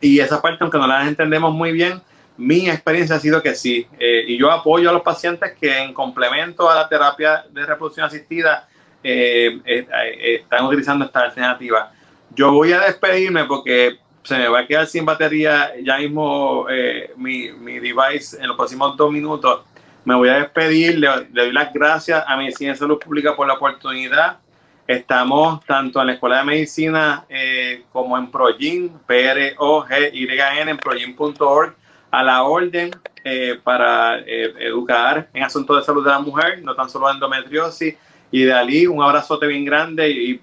Y 0.00 0.20
esa 0.20 0.40
parte, 0.40 0.58
aunque 0.60 0.78
no 0.78 0.86
la 0.86 1.04
entendemos 1.04 1.52
muy 1.52 1.72
bien, 1.72 2.00
mi 2.36 2.70
experiencia 2.70 3.16
ha 3.16 3.18
sido 3.18 3.42
que 3.42 3.56
sí. 3.56 3.88
Eh, 3.98 4.26
y 4.28 4.38
yo 4.38 4.52
apoyo 4.52 4.88
a 4.88 4.92
los 4.92 5.02
pacientes 5.02 5.56
que 5.60 5.78
en 5.78 5.92
complemento 5.92 6.70
a 6.70 6.76
la 6.76 6.88
terapia 6.88 7.44
de 7.50 7.66
reproducción 7.66 8.06
asistida 8.06 8.68
están 9.02 10.64
utilizando 10.64 11.04
esta 11.04 11.22
alternativa. 11.22 11.92
Yo 12.30 12.52
voy 12.52 12.72
a 12.72 12.80
despedirme 12.80 13.44
porque 13.46 13.98
se 14.24 14.38
me 14.38 14.48
va 14.48 14.60
a 14.60 14.66
quedar 14.66 14.86
sin 14.86 15.04
batería 15.04 15.72
ya 15.82 15.98
mismo 15.98 16.66
eh, 16.70 17.12
mi, 17.16 17.52
mi, 17.52 17.78
device 17.78 18.38
en 18.40 18.48
los 18.48 18.56
próximos 18.56 18.96
dos 18.96 19.12
minutos. 19.12 19.60
Me 20.04 20.14
voy 20.14 20.30
a 20.30 20.34
despedir, 20.34 20.98
le, 20.98 21.08
doy 21.30 21.52
las 21.52 21.72
gracias 21.72 22.24
a 22.26 22.36
Medicina 22.36 22.72
de 22.72 22.78
Salud 22.78 22.98
Pública 22.98 23.36
por 23.36 23.46
la 23.46 23.54
oportunidad. 23.54 24.38
Estamos 24.86 25.64
tanto 25.64 26.00
en 26.00 26.08
la 26.08 26.12
Escuela 26.14 26.38
de 26.38 26.44
Medicina 26.44 27.24
eh, 27.28 27.84
como 27.92 28.16
en 28.16 28.30
Progin, 28.30 28.98
P-R-O-G-Y-N, 29.06 30.70
en 30.70 30.76
progin.org, 30.78 31.74
a 32.10 32.22
la 32.22 32.42
orden 32.44 32.90
eh, 33.24 33.58
para 33.62 34.20
educar 34.20 35.28
en 35.32 35.42
asuntos 35.42 35.78
de 35.78 35.84
salud 35.84 36.04
de 36.04 36.10
la 36.10 36.18
mujer, 36.18 36.62
no 36.62 36.74
tan 36.74 36.88
solo 36.88 37.10
endometriosis. 37.10 37.94
Y 38.30 38.42
de 38.42 38.52
allí 38.52 38.86
un 38.86 39.02
abrazote 39.02 39.46
bien 39.46 39.64
grande 39.64 40.10
y 40.10 40.40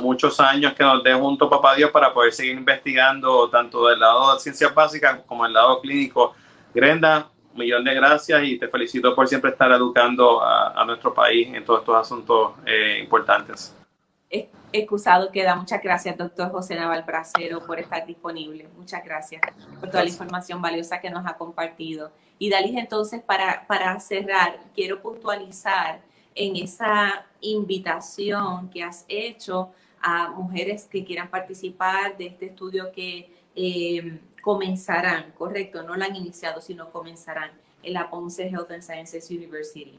muchos 0.00 0.38
años 0.40 0.74
que 0.74 0.84
nos 0.84 1.02
dé 1.02 1.14
junto 1.14 1.48
papá 1.48 1.74
Dios 1.74 1.90
para 1.90 2.12
poder 2.12 2.32
seguir 2.32 2.56
investigando 2.56 3.48
tanto 3.50 3.88
del 3.88 3.98
lado 3.98 4.34
de 4.34 4.40
ciencias 4.40 4.74
básicas 4.74 5.20
como 5.26 5.44
del 5.44 5.52
lado 5.52 5.80
clínico. 5.80 6.34
Grenda, 6.72 7.28
un 7.52 7.58
millón 7.58 7.84
de 7.84 7.94
gracias 7.94 8.42
y 8.44 8.58
te 8.58 8.68
felicito 8.68 9.14
por 9.14 9.26
siempre 9.26 9.50
estar 9.50 9.70
educando 9.72 10.40
a, 10.42 10.84
nuestro 10.84 11.12
país 11.12 11.48
en 11.52 11.64
todos 11.64 11.80
estos 11.80 11.96
asuntos 11.96 12.52
eh, 12.64 12.98
importantes. 13.00 13.74
Excusado 14.72 15.32
queda. 15.32 15.56
Muchas 15.56 15.82
gracias, 15.82 16.16
doctor 16.16 16.52
José 16.52 16.76
Naval 16.76 17.02
Bracero, 17.02 17.60
por 17.66 17.80
estar 17.80 18.06
disponible. 18.06 18.68
Muchas 18.76 19.04
gracias 19.04 19.42
por 19.80 19.90
toda 19.90 20.04
la 20.04 20.10
información 20.10 20.62
valiosa 20.62 21.00
que 21.00 21.10
nos 21.10 21.26
ha 21.26 21.34
compartido. 21.36 22.12
Y 22.38 22.50
Dalis, 22.50 22.76
entonces, 22.76 23.20
para, 23.20 23.66
para 23.66 23.98
cerrar, 23.98 24.60
quiero 24.74 25.02
puntualizar 25.02 26.00
en 26.34 26.56
esa 26.56 27.26
invitación 27.40 28.70
que 28.70 28.82
has 28.82 29.04
hecho 29.08 29.70
a 30.00 30.28
mujeres 30.30 30.84
que 30.90 31.04
quieran 31.04 31.28
participar 31.30 32.16
de 32.16 32.26
este 32.28 32.46
estudio 32.46 32.90
que 32.92 33.30
eh, 33.54 34.18
comenzarán, 34.40 35.32
correcto, 35.36 35.82
no 35.82 35.96
lo 35.96 36.04
han 36.04 36.16
iniciado, 36.16 36.60
sino 36.60 36.90
comenzarán 36.90 37.50
en 37.82 37.92
la 37.92 38.08
Ponce 38.08 38.48
Health 38.48 38.70
and 38.70 38.82
Sciences 38.82 39.30
University. 39.30 39.98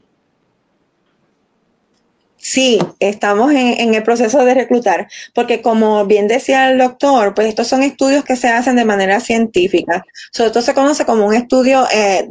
Sí, 2.36 2.80
estamos 2.98 3.52
en, 3.52 3.94
el 3.94 4.02
proceso 4.02 4.44
de 4.44 4.54
reclutar, 4.54 5.08
porque 5.32 5.62
como 5.62 6.04
bien 6.06 6.26
decía 6.26 6.72
el 6.72 6.78
doctor, 6.78 7.34
pues 7.34 7.46
estos 7.46 7.68
son 7.68 7.84
estudios 7.84 8.24
que 8.24 8.34
se 8.34 8.48
hacen 8.48 8.74
de 8.74 8.84
manera 8.84 9.20
científica. 9.20 10.04
Sobre 10.32 10.50
todo 10.50 10.60
se 10.60 10.74
conoce 10.74 11.04
como 11.06 11.24
un 11.24 11.34
estudio 11.34 11.86
eh, 11.94 12.28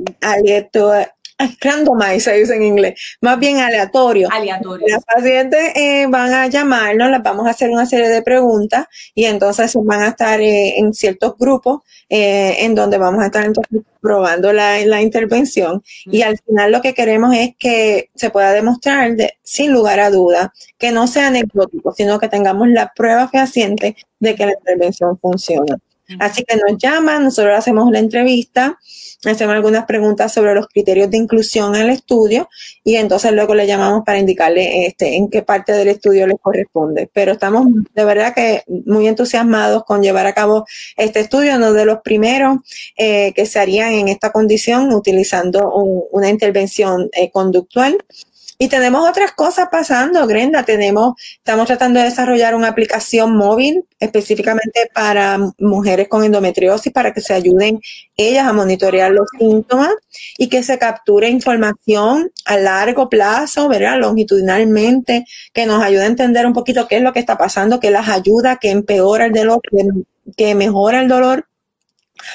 randomized, 1.59 2.19
se 2.19 2.33
dice 2.33 2.55
en 2.55 2.63
inglés, 2.63 3.17
más 3.21 3.39
bien 3.39 3.57
aleatorio. 3.57 4.27
Aleatorio. 4.31 4.87
Las 4.87 5.03
pacientes 5.03 5.75
eh, 5.75 6.05
van 6.09 6.33
a 6.33 6.47
llamarnos, 6.47 7.09
les 7.09 7.23
vamos 7.23 7.47
a 7.47 7.51
hacer 7.51 7.69
una 7.69 7.85
serie 7.85 8.09
de 8.09 8.21
preguntas 8.21 8.87
y 9.13 9.25
entonces 9.25 9.73
van 9.83 10.01
a 10.01 10.09
estar 10.09 10.39
eh, 10.41 10.77
en 10.77 10.93
ciertos 10.93 11.35
grupos 11.37 11.81
eh, 12.09 12.57
en 12.59 12.75
donde 12.75 12.97
vamos 12.97 13.21
a 13.23 13.27
estar 13.27 13.45
entonces 13.45 13.81
probando 14.01 14.51
la, 14.51 14.83
la 14.85 15.01
intervención 15.01 15.83
y 16.05 16.23
al 16.23 16.37
final 16.39 16.71
lo 16.71 16.81
que 16.81 16.93
queremos 16.93 17.35
es 17.35 17.51
que 17.57 18.09
se 18.15 18.29
pueda 18.31 18.51
demostrar 18.51 19.15
de, 19.15 19.33
sin 19.43 19.71
lugar 19.71 19.99
a 19.99 20.09
duda 20.09 20.53
que 20.77 20.91
no 20.91 21.07
sea 21.07 21.27
anecdótico, 21.27 21.93
sino 21.93 22.19
que 22.19 22.27
tengamos 22.27 22.67
la 22.69 22.91
prueba 22.95 23.27
fehaciente 23.27 23.95
de 24.19 24.35
que 24.35 24.45
la 24.45 24.53
intervención 24.53 25.17
funciona. 25.19 25.77
Así 26.19 26.43
que 26.43 26.55
nos 26.55 26.77
llaman, 26.77 27.25
nosotros 27.25 27.57
hacemos 27.57 27.85
una 27.85 27.99
entrevista, 27.99 28.77
hacemos 29.25 29.55
algunas 29.55 29.85
preguntas 29.85 30.33
sobre 30.33 30.55
los 30.55 30.67
criterios 30.67 31.09
de 31.11 31.17
inclusión 31.17 31.75
en 31.75 31.81
el 31.81 31.89
estudio 31.91 32.49
y 32.83 32.95
entonces 32.95 33.31
luego 33.33 33.53
le 33.53 33.67
llamamos 33.67 34.03
para 34.05 34.19
indicarle 34.19 34.87
este, 34.87 35.15
en 35.15 35.29
qué 35.29 35.41
parte 35.43 35.73
del 35.73 35.89
estudio 35.89 36.27
les 36.27 36.39
corresponde. 36.41 37.09
Pero 37.13 37.33
estamos 37.33 37.67
de 37.93 38.05
verdad 38.05 38.33
que 38.33 38.63
muy 38.85 39.07
entusiasmados 39.07 39.83
con 39.85 40.01
llevar 40.01 40.25
a 40.25 40.33
cabo 40.33 40.65
este 40.97 41.19
estudio, 41.19 41.55
uno 41.55 41.73
de 41.73 41.85
los 41.85 41.99
primeros 42.01 42.57
eh, 42.97 43.33
que 43.35 43.45
se 43.45 43.59
harían 43.59 43.91
en 43.93 44.07
esta 44.07 44.31
condición 44.31 44.93
utilizando 44.93 45.71
una 46.11 46.29
intervención 46.29 47.09
eh, 47.13 47.29
conductual 47.31 47.97
y 48.61 48.67
tenemos 48.67 49.09
otras 49.09 49.31
cosas 49.31 49.69
pasando, 49.71 50.27
Grenda. 50.27 50.61
Tenemos, 50.61 51.15
estamos 51.35 51.65
tratando 51.65 51.99
de 51.99 52.05
desarrollar 52.05 52.53
una 52.53 52.67
aplicación 52.67 53.35
móvil 53.35 53.85
específicamente 53.99 54.81
para 54.93 55.39
mujeres 55.57 56.07
con 56.07 56.23
endometriosis 56.23 56.93
para 56.93 57.11
que 57.11 57.21
se 57.21 57.33
ayuden 57.33 57.79
ellas 58.15 58.45
a 58.45 58.53
monitorear 58.53 59.11
los 59.13 59.25
síntomas 59.39 59.89
y 60.37 60.47
que 60.47 60.61
se 60.61 60.77
capture 60.77 61.27
información 61.27 62.29
a 62.45 62.57
largo 62.57 63.09
plazo, 63.09 63.67
¿verdad? 63.67 63.97
Longitudinalmente, 63.97 65.25
que 65.53 65.65
nos 65.65 65.81
ayude 65.81 66.03
a 66.03 66.05
entender 66.05 66.45
un 66.45 66.53
poquito 66.53 66.87
qué 66.87 66.97
es 66.97 67.01
lo 67.01 67.13
que 67.13 67.19
está 67.19 67.39
pasando, 67.39 67.79
que 67.79 67.89
las 67.89 68.09
ayuda, 68.09 68.57
que 68.57 68.69
empeora 68.69 69.25
el 69.25 69.33
dolor, 69.33 69.59
que, 69.71 69.87
que 70.37 70.53
mejora 70.53 71.01
el 71.01 71.07
dolor 71.07 71.47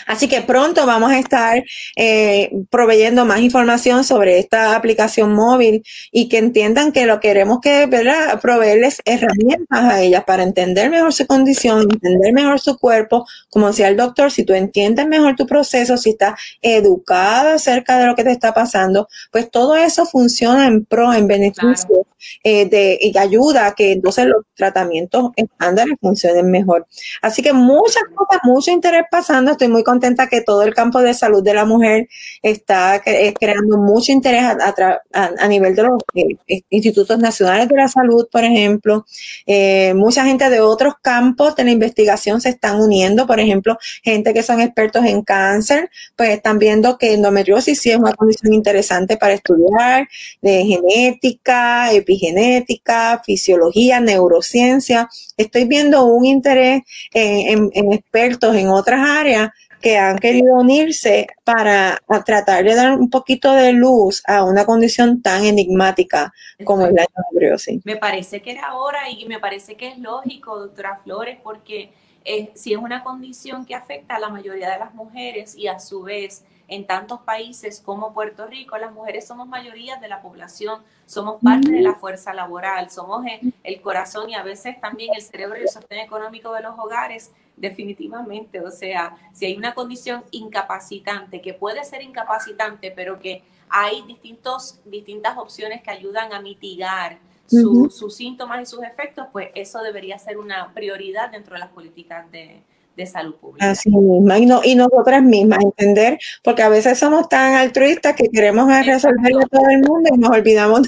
Así 0.07 0.29
que 0.29 0.43
pronto 0.43 0.87
vamos 0.87 1.11
a 1.11 1.19
estar 1.19 1.63
eh, 1.97 2.51
proveyendo 2.71 3.25
más 3.25 3.41
información 3.41 4.05
sobre 4.05 4.39
esta 4.39 4.77
aplicación 4.77 5.33
móvil 5.33 5.83
y 6.13 6.29
que 6.29 6.39
entiendan 6.39 6.93
que 6.93 7.07
lo 7.07 7.21
queremos 7.21 7.61
que 7.61 7.87
¿verdad? 7.87 8.41
proveerles 8.41 9.03
herramientas 9.05 9.67
a 9.85 10.01
ellas 10.03 10.25
para 10.25 10.43
entender 10.43 10.91
mejor 10.91 11.13
su 11.13 11.27
condición, 11.27 11.83
entender 11.83 12.33
mejor 12.33 12.61
su 12.61 12.79
cuerpo. 12.79 13.27
Como 13.51 13.69
decía 13.69 13.89
el 13.89 13.97
doctor, 13.97 14.31
si 14.31 14.45
tú 14.45 14.55
entiendes 14.55 15.07
mejor 15.07 15.37
tu 15.37 15.47
proceso, 15.47 15.97
si 15.97 16.11
estás 16.11 16.39
educada 16.63 17.55
acerca 17.55 17.99
de 17.99 18.07
lo 18.07 18.15
que 18.15 18.25
te 18.25 18.33
está 18.33 18.53
pasando, 18.55 19.09
pues 19.31 19.51
todo 19.51 19.77
eso 19.77 20.07
funciona 20.07 20.67
en 20.67 20.85
pro, 20.85 21.13
en 21.13 21.27
beneficio 21.27 22.07
eh, 22.43 22.69
de, 22.69 22.99
y 23.01 23.17
ayuda 23.19 23.67
a 23.67 23.75
que 23.75 23.93
entonces 23.93 24.27
los 24.27 24.43
tratamientos 24.55 25.31
estándares 25.37 25.95
funcionen 26.01 26.51
mejor. 26.51 26.87
Así 27.23 27.43
que 27.43 27.53
muchas 27.53 28.03
cosas, 28.15 28.41
mucho 28.45 28.71
interés 28.71 29.05
pasando. 29.11 29.53
Estoy 29.53 29.69
muy 29.77 29.85
contenta 29.85 30.27
que 30.27 30.41
todo 30.41 30.63
el 30.63 30.75
campo 30.75 31.03
de 31.03 31.13
salud 31.13 31.43
de 31.43 31.53
la 31.53 31.67
mujer 31.67 32.09
está 32.43 33.03
eh, 33.05 33.35
creando 33.39 33.77
mucho 33.77 34.11
interés 34.11 34.43
a, 34.43 35.49
nivel 35.49 35.77
de 35.77 35.83
los 35.83 36.03
eh, 36.15 36.63
institutos 36.71 37.19
nacionales 37.19 37.69
de 37.69 37.77
la 37.77 37.87
salud, 37.87 38.27
por 38.33 38.43
ejemplo. 38.43 39.05
Eh, 39.47 39.93
mucha 39.95 40.25
gente 40.25 40.49
de 40.49 40.61
otros 40.61 40.95
campos 41.03 41.55
de 41.57 41.65
la 41.65 41.73
investigación 41.73 42.41
se 42.41 42.49
están 42.49 42.81
uniendo, 42.81 43.27
por 43.27 43.39
ejemplo, 43.39 43.77
gente 44.03 44.33
que 44.33 44.43
son 44.43 44.63
expertos 44.63 45.05
en 45.05 45.21
cáncer, 45.21 45.91
pues 46.17 46.31
están 46.31 46.59
viendo 46.59 46.97
que 46.97 47.13
endometriosis 47.13 47.79
sí 47.79 47.91
es 47.91 47.99
una 47.99 48.15
condición 48.15 48.55
interesante 48.55 49.19
para 49.19 49.35
estudiar, 49.35 50.09
de 50.41 50.65
genética, 50.65 51.93
epigenética, 51.93 53.21
fisiología, 53.27 54.01
neurociencia. 54.01 55.11
Estoy 55.37 55.65
viendo 55.67 56.07
un 56.07 56.25
interés 56.25 56.83
en 57.13 57.93
expertos 57.93 58.57
en 58.57 58.69
otras 58.69 59.01
áreas 59.07 59.51
que 59.81 59.99
han 59.99 60.19
querido 60.19 60.55
unirse 60.57 61.27
para 61.45 62.01
tratar 62.25 62.65
de 62.65 62.75
dar 62.75 62.93
un 62.93 63.11
poquito 63.11 63.53
de 63.53 63.73
luz 63.73 64.23
a 64.27 64.45
una 64.45 64.65
condición 64.65 65.23
tan 65.23 65.45
enigmática 65.45 66.33
como 66.65 66.87
es 66.87 66.93
la 66.93 67.05
endometriosis. 67.05 67.85
Me 67.85 67.97
parece 67.97 68.43
que 68.43 68.53
era 68.53 68.75
hora 68.75 69.11
y 69.11 69.27
me 69.27 69.39
parece 69.39 69.77
que 69.77 69.89
es 69.89 69.99
lógico, 69.99 70.59
doctora 70.59 71.01
Flores, 71.05 71.39
porque 71.43 71.91
eh, 72.25 72.51
si 72.55 72.73
es 72.73 72.79
una 72.79 73.05
condición 73.05 73.65
que 73.65 73.75
afecta 73.75 74.17
a 74.17 74.19
la 74.19 74.29
mayoría 74.29 74.71
de 74.71 74.79
las 74.79 74.95
mujeres 74.95 75.57
y 75.57 75.69
a 75.69 75.79
su 75.79 76.03
vez 76.03 76.45
en 76.69 76.87
tantos 76.87 77.21
países 77.21 77.81
como 77.81 78.13
Puerto 78.13 78.47
Rico, 78.47 78.77
las 78.77 78.93
mujeres 78.93 79.27
somos 79.27 79.47
mayoría 79.47 79.97
de 79.97 80.09
la 80.09 80.21
población, 80.21 80.83
somos 81.07 81.41
parte 81.41 81.71
de 81.71 81.81
la 81.81 81.95
fuerza 81.95 82.35
laboral, 82.35 82.91
somos 82.91 83.25
el, 83.63 83.81
corazón 83.81 84.31
y 84.31 84.35
a 84.35 84.43
veces 84.43 84.81
también 84.81 85.15
el 85.15 85.23
cerebro 85.23 85.59
y 85.59 85.63
el 85.63 85.69
sostén 85.69 86.01
económico 86.01 86.53
de 86.53 86.63
los 86.63 86.77
hogares, 86.79 87.31
definitivamente. 87.57 88.61
O 88.61 88.71
sea, 88.71 89.17
si 89.33 89.47
hay 89.47 89.57
una 89.57 89.75
condición 89.75 90.25
incapacitante, 90.33 91.41
que 91.41 91.55
puede 91.55 91.85
ser 91.85 92.03
incapacitante, 92.03 92.91
pero 92.91 93.21
que 93.21 93.45
hay 93.69 94.03
distintos, 94.03 94.81
distintas 94.85 95.39
opciones 95.39 95.83
que 95.83 95.91
ayudan 95.91 96.33
a 96.33 96.41
mitigar 96.41 97.19
sus 97.47 98.17
síntomas 98.17 98.63
y 98.63 98.67
sus 98.67 98.83
efectos, 98.83 99.29
pues 99.31 99.51
eso 99.55 99.81
debería 99.83 100.19
ser 100.19 100.37
una 100.37 100.75
prioridad 100.75 101.31
dentro 101.31 101.55
de 101.55 101.61
las 101.61 101.71
políticas 101.71 102.29
de, 102.33 102.65
de 102.97 103.07
salud 103.07 103.35
pública. 103.37 103.71
Así 103.71 103.91
misma, 103.91 104.39
y, 104.39 104.47
no, 104.47 104.61
y 104.65 104.75
nosotras 104.75 105.23
mismas, 105.23 105.59
entender, 105.63 106.19
porque 106.43 106.63
a 106.63 106.69
veces 106.69 106.99
somos 106.99 107.29
tan 107.29 107.55
altruistas 107.55 108.15
que 108.15 108.29
queremos 108.29 108.69
resolverle 108.85 109.43
a 109.45 109.49
todo 109.49 109.69
el 109.71 109.81
mundo 109.81 110.11
y 110.15 110.19
nos 110.19 110.31
olvidamos 110.31 110.83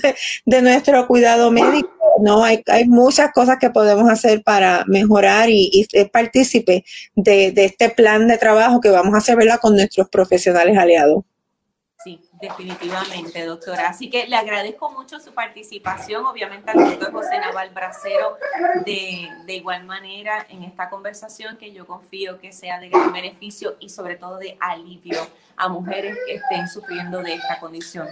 de, 0.46 0.62
nuestro 0.62 1.06
cuidado 1.06 1.50
médico. 1.50 1.90
No, 2.20 2.42
hay, 2.42 2.62
hay, 2.66 2.86
muchas 2.86 3.30
cosas 3.32 3.58
que 3.60 3.70
podemos 3.70 4.10
hacer 4.10 4.42
para 4.42 4.84
mejorar 4.88 5.50
y, 5.50 5.70
y 5.72 5.84
ser 5.84 6.10
partícipe 6.10 6.84
de, 7.14 7.52
de, 7.52 7.64
este 7.66 7.90
plan 7.90 8.26
de 8.26 8.38
trabajo 8.38 8.80
que 8.80 8.90
vamos 8.90 9.14
a 9.14 9.18
hacer 9.18 9.36
con 9.60 9.76
nuestros 9.76 10.08
profesionales 10.08 10.76
aliados. 10.76 11.24
Definitivamente, 12.40 13.44
doctora. 13.44 13.88
Así 13.88 14.08
que 14.08 14.26
le 14.26 14.36
agradezco 14.36 14.90
mucho 14.90 15.18
su 15.18 15.34
participación, 15.34 16.24
obviamente 16.24 16.70
al 16.70 16.78
doctor 16.78 17.12
José 17.12 17.38
Naval 17.38 17.70
Bracero, 17.70 18.36
de, 18.86 19.28
de, 19.44 19.54
igual 19.54 19.84
manera 19.84 20.46
en 20.48 20.62
esta 20.62 20.88
conversación 20.88 21.56
que 21.56 21.72
yo 21.72 21.86
confío 21.86 22.38
que 22.38 22.52
sea 22.52 22.78
de 22.78 22.88
gran 22.88 23.12
beneficio 23.12 23.76
y 23.80 23.88
sobre 23.88 24.16
todo 24.16 24.38
de 24.38 24.56
alivio 24.60 25.18
a 25.56 25.68
mujeres 25.68 26.16
que 26.26 26.36
estén 26.36 26.68
sufriendo 26.68 27.20
de 27.20 27.34
esta 27.34 27.58
condición. 27.58 28.06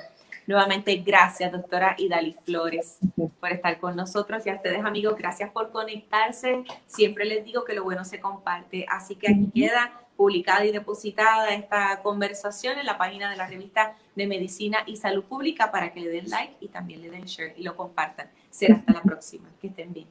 Nuevamente, 0.46 0.94
gracias, 0.96 1.50
doctora 1.50 1.94
Idali 1.98 2.36
Flores, 2.44 2.98
por 3.40 3.52
estar 3.52 3.78
con 3.80 3.96
nosotros 3.96 4.46
y 4.46 4.50
a 4.50 4.54
ustedes, 4.54 4.84
amigos, 4.84 5.16
gracias 5.16 5.50
por 5.50 5.70
conectarse. 5.70 6.64
Siempre 6.86 7.24
les 7.24 7.44
digo 7.44 7.64
que 7.64 7.74
lo 7.74 7.84
bueno 7.84 8.04
se 8.04 8.20
comparte, 8.20 8.86
así 8.88 9.16
que 9.16 9.28
aquí 9.28 9.50
queda 9.52 10.05
publicada 10.16 10.64
y 10.64 10.72
depositada 10.72 11.50
esta 11.54 12.00
conversación 12.02 12.78
en 12.78 12.86
la 12.86 12.98
página 12.98 13.30
de 13.30 13.36
la 13.36 13.46
revista 13.46 13.96
de 14.14 14.26
Medicina 14.26 14.78
y 14.86 14.96
Salud 14.96 15.24
Pública 15.24 15.70
para 15.70 15.92
que 15.92 16.00
le 16.00 16.08
den 16.08 16.30
like 16.30 16.56
y 16.60 16.68
también 16.68 17.02
le 17.02 17.10
den 17.10 17.24
share 17.24 17.54
y 17.56 17.62
lo 17.62 17.76
compartan. 17.76 18.30
Será 18.50 18.76
hasta 18.76 18.92
la 18.92 19.02
próxima. 19.02 19.48
Que 19.60 19.68
estén 19.68 19.92
bien. 19.92 20.06